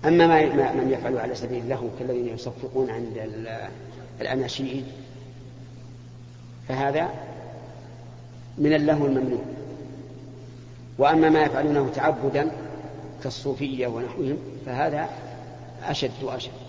أما 0.04 0.26
ما 0.26 0.72
من 0.72 0.90
يفعل 0.90 1.18
على 1.18 1.34
سبيل 1.34 1.62
اللهو 1.62 1.88
كالذين 1.98 2.28
يصفقون 2.28 2.90
عند 2.90 3.30
الأناشيد 4.20 4.84
فهذا 6.68 7.08
من 8.58 8.72
اللهو 8.72 9.06
الممنوع. 9.06 9.42
وأما 10.98 11.30
ما 11.30 11.42
يفعلونه 11.42 11.90
تعبدا 11.94 12.50
كالصوفية 13.22 13.86
ونحوهم 13.86 14.36
فهذا 14.66 15.08
أشد 15.84 16.22
وأشد. 16.22 16.61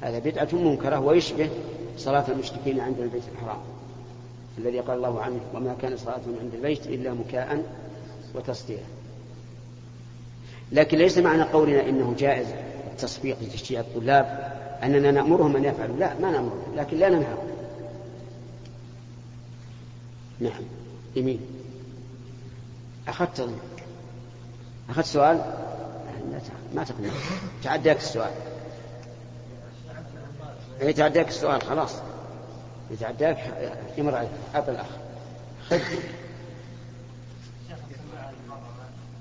هذا 0.00 0.18
بدعة 0.18 0.48
منكرة 0.52 1.00
ويشبه 1.00 1.50
صلاة 1.98 2.24
المشركين 2.28 2.80
عند 2.80 3.00
البيت 3.00 3.22
الحرام 3.32 3.60
الذي 4.58 4.80
قال 4.80 4.96
الله 4.96 5.20
عنه 5.20 5.40
وما 5.54 5.76
كان 5.82 5.96
صلاتهم 5.96 6.36
عند 6.40 6.54
البيت 6.54 6.86
إلا 6.86 7.14
مكاء 7.14 7.62
وتصديرا 8.34 8.86
لكن 10.72 10.98
ليس 10.98 11.18
معنى 11.18 11.42
قولنا 11.42 11.88
إنه 11.88 12.14
جائز 12.18 12.46
التصفيق 12.92 13.36
لتشجيع 13.42 13.80
الطلاب 13.80 14.56
أننا 14.82 15.10
نأمرهم 15.10 15.56
أن 15.56 15.64
يفعلوا. 15.64 15.96
لا 15.96 16.14
ما 16.20 16.30
نأمرهم 16.30 16.74
لكن 16.76 16.96
لا 16.98 17.08
ننهاهم. 17.08 17.48
نعم. 20.40 20.62
يمين. 21.16 21.40
أخذت 23.08 23.50
أخذت 24.90 25.06
سؤال؟ 25.06 25.40
ما 26.74 26.84
تقنع 26.84 27.08
تعداك 27.62 27.96
السؤال. 27.96 28.32
يتعداك 30.80 31.28
السؤال 31.28 31.62
خلاص. 31.62 31.92
يتعداك 32.90 33.38
يمر 33.98 34.14
عليك 34.14 34.30
أعطي 34.54 34.70
الأخ 34.70 34.86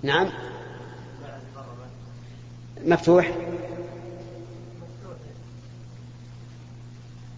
نعم. 0.03 0.29
مفتوح. 2.85 3.31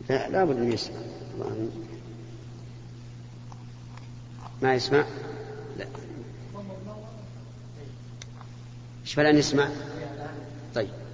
لا 0.10 0.30
لابد 0.30 0.58
أن 0.58 0.74
يسمع. 0.74 0.96
ما 4.62 4.74
يسمع؟ 4.74 5.06
لا. 5.78 5.86
إيش 9.04 9.14
فلان 9.14 9.38
يسمع 9.38 9.70
طيب. 10.76 11.07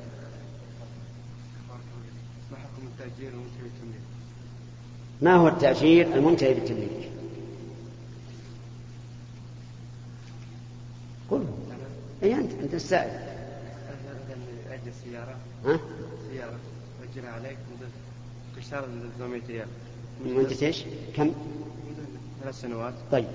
ما 5.21 5.35
هو 5.35 5.47
التأجير 5.47 6.15
المنتهي 6.15 6.53
بالتمليك؟ 6.53 7.09
قل. 11.31 11.45
اي 12.23 12.35
أنت 12.35 12.51
أنت 12.51 12.73
السائل. 12.73 13.33
السيارة. 14.87 15.35
ها؟ 15.65 15.79
سيارة 16.31 16.59
أجرها 17.03 17.31
عليك 17.31 17.57
مدة 17.77 17.87
كشتار 18.57 18.87
800 19.17 19.41
ريال. 19.47 19.67
مدة 20.25 20.67
إيش؟ 20.67 20.83
كم؟ 21.15 21.27
مدة 21.27 21.33
ثلاث 22.41 22.61
سنوات. 22.61 22.93
طيب. 23.11 23.27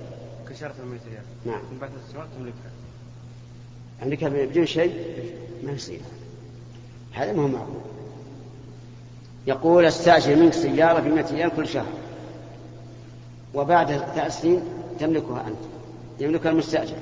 كشتار 0.48 0.72
800 0.72 1.00
ريال. 1.10 1.22
نعم. 1.46 1.60
من 1.72 1.78
بعد 1.80 1.90
ثلاث 1.90 2.12
سنوات 2.12 2.28
تملكها. 2.38 2.70
عندك 4.02 4.24
بدون 4.24 4.66
شيء؟ 4.66 4.92
ما 5.64 5.72
يصير. 5.72 6.00
هذا 7.12 7.32
ما 7.32 7.42
هو 7.42 7.48
معقول. 7.48 7.97
يقول 9.48 9.84
استأجر 9.84 10.36
منك 10.36 10.52
سيارة 10.52 11.00
ب 11.00 11.06
100 11.06 11.32
ريال 11.32 11.50
كل 11.56 11.68
شهر. 11.68 11.92
وبعد 13.54 13.86
ثلاث 13.96 14.40
سنين 14.40 14.62
تملكها 15.00 15.46
أنت. 15.46 15.58
يملكها 16.20 16.50
المستأجر. 16.50 16.96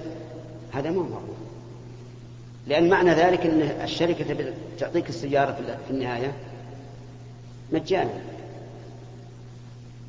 هذا 0.72 0.90
ما 0.90 0.96
هو 0.96 1.02
معقول. 1.02 1.36
لأن 2.66 2.88
معنى 2.88 3.10
ذلك 3.10 3.46
أن 3.46 3.60
الشركة 3.82 4.54
تعطيك 4.78 5.08
السيارة 5.08 5.52
في 5.86 5.90
النهاية 5.90 6.32
مجانا. 7.72 8.20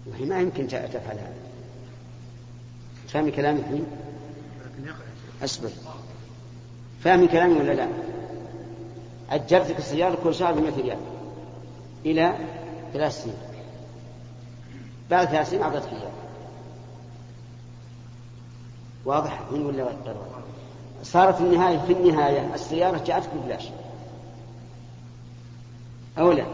وهي 0.08 0.26
ما 0.26 0.40
يمكن 0.40 0.68
تفعل 0.68 1.18
هذا. 1.18 1.34
فاهم 3.08 3.32
كلامي 3.32 3.60
الحين؟ 3.60 3.86
أصبر. 5.44 5.70
فاهم 7.04 7.28
كلامي 7.28 7.54
ولا 7.54 7.74
لا؟ 7.74 7.88
أجرتك 9.32 9.78
السيارة 9.78 10.18
كل 10.24 10.36
شهر 10.36 10.54
ب 10.54 10.62
100 10.62 10.72
ريال. 10.78 10.98
إلى 12.12 12.34
ثلاث 12.94 13.24
سنين. 13.24 13.36
بعد 15.10 15.28
ثلاث 15.28 15.50
سنين 15.50 15.64
أعطيتك 15.64 15.94
إياه 15.94 16.12
واضح 19.06 19.42
من 19.52 19.66
ولا 19.66 19.84
غير 19.84 19.98
واضح؟ 20.06 20.38
صارت 21.04 21.36
في 21.36 21.42
النهاية 21.42 21.78
في 21.78 21.94
النهاية 21.94 22.54
السيارة 22.56 23.04
جاءتك 23.06 23.30
ببلاش 23.36 23.70
أو 26.18 26.32
لا 26.32 26.46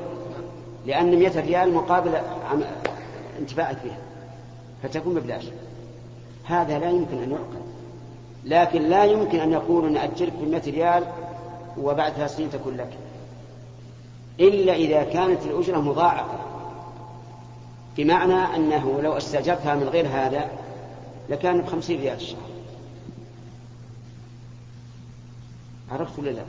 لأن 0.85 1.19
مئة 1.19 1.39
ريال 1.39 1.73
مقابل 1.73 2.11
انتفاعك 3.39 3.77
بها 3.83 3.97
فتكون 4.83 5.13
ببلاش 5.13 5.45
هذا 6.45 6.79
لا 6.79 6.89
يمكن 6.89 7.17
أن 7.23 7.31
يعقل 7.31 7.63
لكن 8.45 8.81
لا 8.89 9.03
يمكن 9.03 9.39
أن 9.39 9.51
يقول 9.51 9.91
نأجرك 9.91 10.33
بمئة 10.33 10.71
ريال 10.71 11.03
وبعد 11.77 12.13
ثلاث 12.13 12.35
سنين 12.35 12.51
تكون 12.51 12.77
لك. 12.77 12.97
إلا 14.39 14.73
إذا 14.73 15.03
كانت 15.03 15.45
الأجرة 15.45 15.77
مضاعفة. 15.77 16.39
بمعنى 17.97 18.55
أنه 18.55 19.01
لو 19.01 19.17
استأجرتها 19.17 19.75
من 19.75 19.89
غير 19.89 20.07
هذا 20.07 20.49
لكان 21.29 21.61
بخمسين 21.61 22.01
ريال 22.01 22.15
الشهر. 22.15 22.39
عرفت 25.91 26.19
ولا 26.19 26.29
لا؟ 26.29 26.43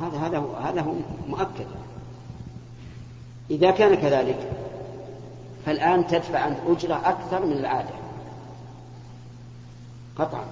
هذا 0.00 0.18
هذا 0.18 0.38
هو 0.38 0.54
هذا 0.54 0.80
هو 0.80 0.92
مؤكد. 1.28 1.66
إذا 3.50 3.70
كان 3.70 3.94
كذلك 3.94 4.50
فالآن 5.66 6.06
تدفع 6.06 6.48
أنت 6.48 6.58
أجرة 6.68 6.94
أكثر 7.04 7.46
من 7.46 7.52
العادة. 7.52 7.94
قطعا. 10.18 10.44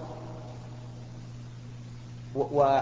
و, 2.34 2.40
و 2.40 2.80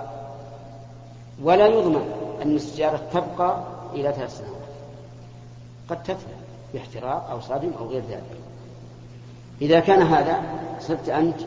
ولا 1.42 1.66
يضمن. 1.66 2.19
أن 2.42 2.56
السيارة 2.56 3.02
تبقى 3.12 3.62
إلى 3.94 4.12
ثلاث 4.12 4.38
سنوات. 4.38 4.60
قد 5.90 6.02
تتلف 6.02 6.26
باحتراق 6.74 7.30
أو 7.30 7.40
صدم 7.40 7.70
أو 7.78 7.86
غير 7.86 8.02
ذلك. 8.10 8.40
إذا 9.62 9.80
كان 9.80 10.02
هذا 10.02 10.42
صرت 10.80 11.08
أنت 11.08 11.40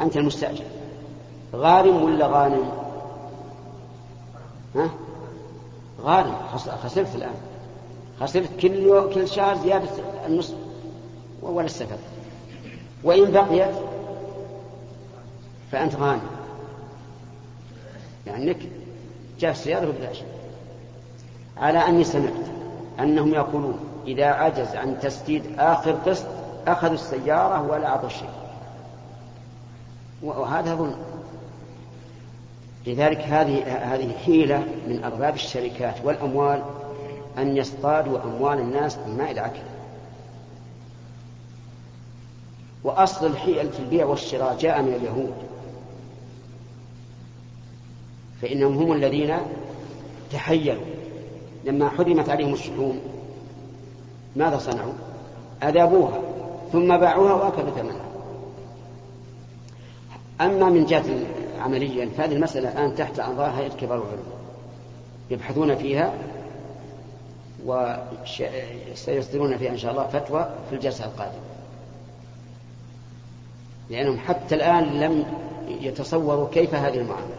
أنت 0.00 0.16
المستأجر. 0.16 0.64
غارم 1.54 2.02
ولا 2.02 2.26
غانم؟ 2.26 2.70
ها؟ 4.74 4.90
غارم. 6.00 6.34
خسرت 6.84 7.14
الآن. 7.14 7.34
خسرت 8.20 8.48
كل 8.60 9.10
كل 9.14 9.28
شهر 9.28 9.56
زيادة 9.56 9.88
النصف. 10.26 10.54
ولا 11.42 11.66
استفدت. 11.66 11.98
وإن 13.04 13.32
بقيت 13.32 13.74
فأنت 15.72 15.96
غانم. 15.96 16.20
يعني 18.26 18.54
جاء 19.38 19.50
السيارة 19.50 19.84
ببلاش 19.84 20.22
على 21.56 21.78
أني 21.78 22.04
سمعت 22.04 22.32
أنهم 23.00 23.34
يقولون 23.34 23.78
إذا 24.06 24.26
عجز 24.26 24.76
عن 24.76 25.00
تسديد 25.00 25.42
آخر 25.58 25.92
قسط 25.92 26.26
أخذوا 26.66 26.94
السيارة 26.94 27.62
ولا 27.70 27.88
أعطوا 27.88 28.08
شيء 28.08 28.30
وهذا 30.22 30.74
ظلم. 30.74 30.96
لذلك 32.86 33.20
هذه 33.20 33.62
هذه 33.94 34.12
حيلة 34.24 34.58
من 34.58 35.04
أرباب 35.04 35.34
الشركات 35.34 35.94
والأموال 36.04 36.62
أن 37.38 37.56
يصطادوا 37.56 38.18
أموال 38.24 38.58
الناس 38.58 38.96
بماء 39.06 39.30
العكر 39.30 39.62
وأصل 42.84 43.26
الحيل 43.26 43.72
في 43.72 43.78
البيع 43.78 44.06
والشراء 44.06 44.56
جاء 44.56 44.82
من 44.82 44.94
اليهود. 44.94 45.34
فإنهم 48.42 48.78
هم 48.78 48.92
الذين 48.92 49.36
تحيلوا 50.32 50.84
لما 51.64 51.88
حرمت 51.88 52.28
عليهم 52.28 52.52
الشحوم. 52.52 53.00
ماذا 54.36 54.58
صنعوا؟ 54.58 54.92
أذابوها 55.62 56.20
ثم 56.72 56.96
باعوها 56.96 57.32
وأكلوا 57.32 57.70
ثمنها. 57.70 58.08
أما 60.40 60.68
من 60.68 60.84
جهة 60.84 61.04
عمليا 61.60 62.08
فهذه 62.16 62.32
المسألة 62.32 62.72
الآن 62.72 62.94
تحت 62.94 63.20
أنظار 63.20 63.50
هيئة 63.50 63.68
كبار 63.68 63.98
العلماء 63.98 64.38
يبحثون 65.30 65.74
فيها 65.76 66.14
وسيصدرون 67.66 69.56
فيها 69.58 69.70
إن 69.70 69.78
شاء 69.78 69.90
الله 69.90 70.06
فتوى 70.06 70.48
في 70.70 70.76
الجلسة 70.76 71.04
القادمة. 71.04 71.40
لأنهم 73.90 74.18
حتى 74.18 74.54
الآن 74.54 74.84
لم 74.84 75.24
يتصوروا 75.68 76.48
كيف 76.48 76.74
هذه 76.74 76.94
المعاملة. 76.94 77.37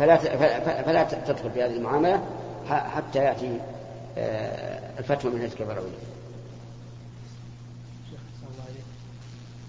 فلا 0.00 0.16
فلا 0.82 1.02
تدخل 1.02 1.50
في 1.50 1.62
هذه 1.62 1.76
المعاملة 1.76 2.22
حتى 2.66 3.18
يأتي 3.18 3.60
الفتوى 4.98 5.32
من 5.32 5.48
كبار 5.58 5.72
العلماء 5.72 6.00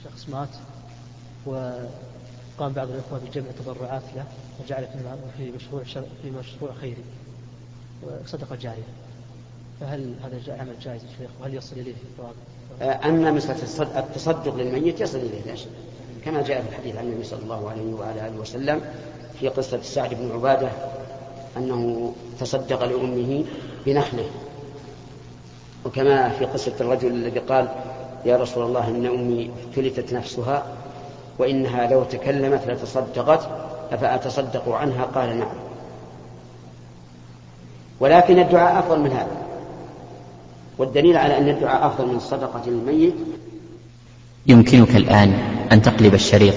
شخص 0.04 0.30
مات 0.30 0.50
وقام 1.46 2.74
بعض 2.74 2.90
الإخوة 2.90 3.20
بجمع 3.20 3.48
تبرعات 3.60 4.02
له 4.16 4.26
وجعل 4.64 4.88
في 5.38 5.52
مشروع 5.52 5.84
في 6.22 6.32
مشروع 6.32 6.74
خيري 6.82 7.04
وصدقة 8.04 8.56
جارية. 8.56 8.84
فهل 9.80 10.16
هذا 10.24 10.58
عمل 10.60 10.80
جائز 10.80 11.04
يا 11.04 11.10
شيخ؟ 11.20 11.30
وهل 11.42 11.54
يصل 11.54 11.76
إليه 11.76 11.94
الثواب؟ 12.12 12.36
أما 13.06 13.32
مسألة 13.32 14.00
التصدق 14.00 14.56
للميت 14.56 15.02
يصل 15.02 15.18
إليه 15.18 15.42
لا 15.42 15.56
شك. 15.56 15.70
كما 16.26 16.42
جاء 16.42 16.62
في 16.62 16.70
الحديث 16.70 16.96
عن 16.96 17.04
النبي 17.04 17.24
صلى 17.24 17.44
الله 17.44 17.70
عليه 17.70 17.94
وعلى 17.94 18.28
آله 18.28 18.38
وسلم 18.38 18.82
في 19.42 19.48
قصة 19.48 19.80
سعد 19.82 20.14
بن 20.14 20.32
عبادة 20.34 20.70
أنه 21.58 22.14
تصدق 22.40 22.84
لأمه 22.84 23.44
بنخله. 23.86 24.26
وكما 25.86 26.30
في 26.30 26.46
قصة 26.46 26.74
الرجل 26.82 27.08
الذي 27.08 27.40
قال 27.40 27.68
يا 28.26 28.38
رسول 28.38 28.66
الله 28.66 28.88
إن 28.88 29.06
أمي 29.06 29.52
فلتت 29.76 30.14
نفسها 30.14 30.64
وإنها 31.40 31.88
لو 31.88 32.04
تكلمت 32.04 32.68
لتصدقت 32.68 33.48
أفأتصدق 33.92 34.70
عنها؟ 34.70 35.04
قال 35.04 35.40
نعم. 35.40 35.56
ولكن 38.00 38.40
الدعاء 38.40 38.80
أفضل 38.80 39.00
من 39.00 39.12
هذا. 39.12 39.38
والدليل 40.78 41.18
على 41.18 41.38
أن 41.38 41.50
الدعاء 41.50 41.88
أفضل 41.88 42.08
من 42.08 42.16
الصدقة 42.16 42.62
للميت 42.68 43.16
يمكنك 44.48 44.96
الآن 44.96 45.34
أن 45.72 45.82
تقلب 45.82 46.14
الشريط. 46.14 46.56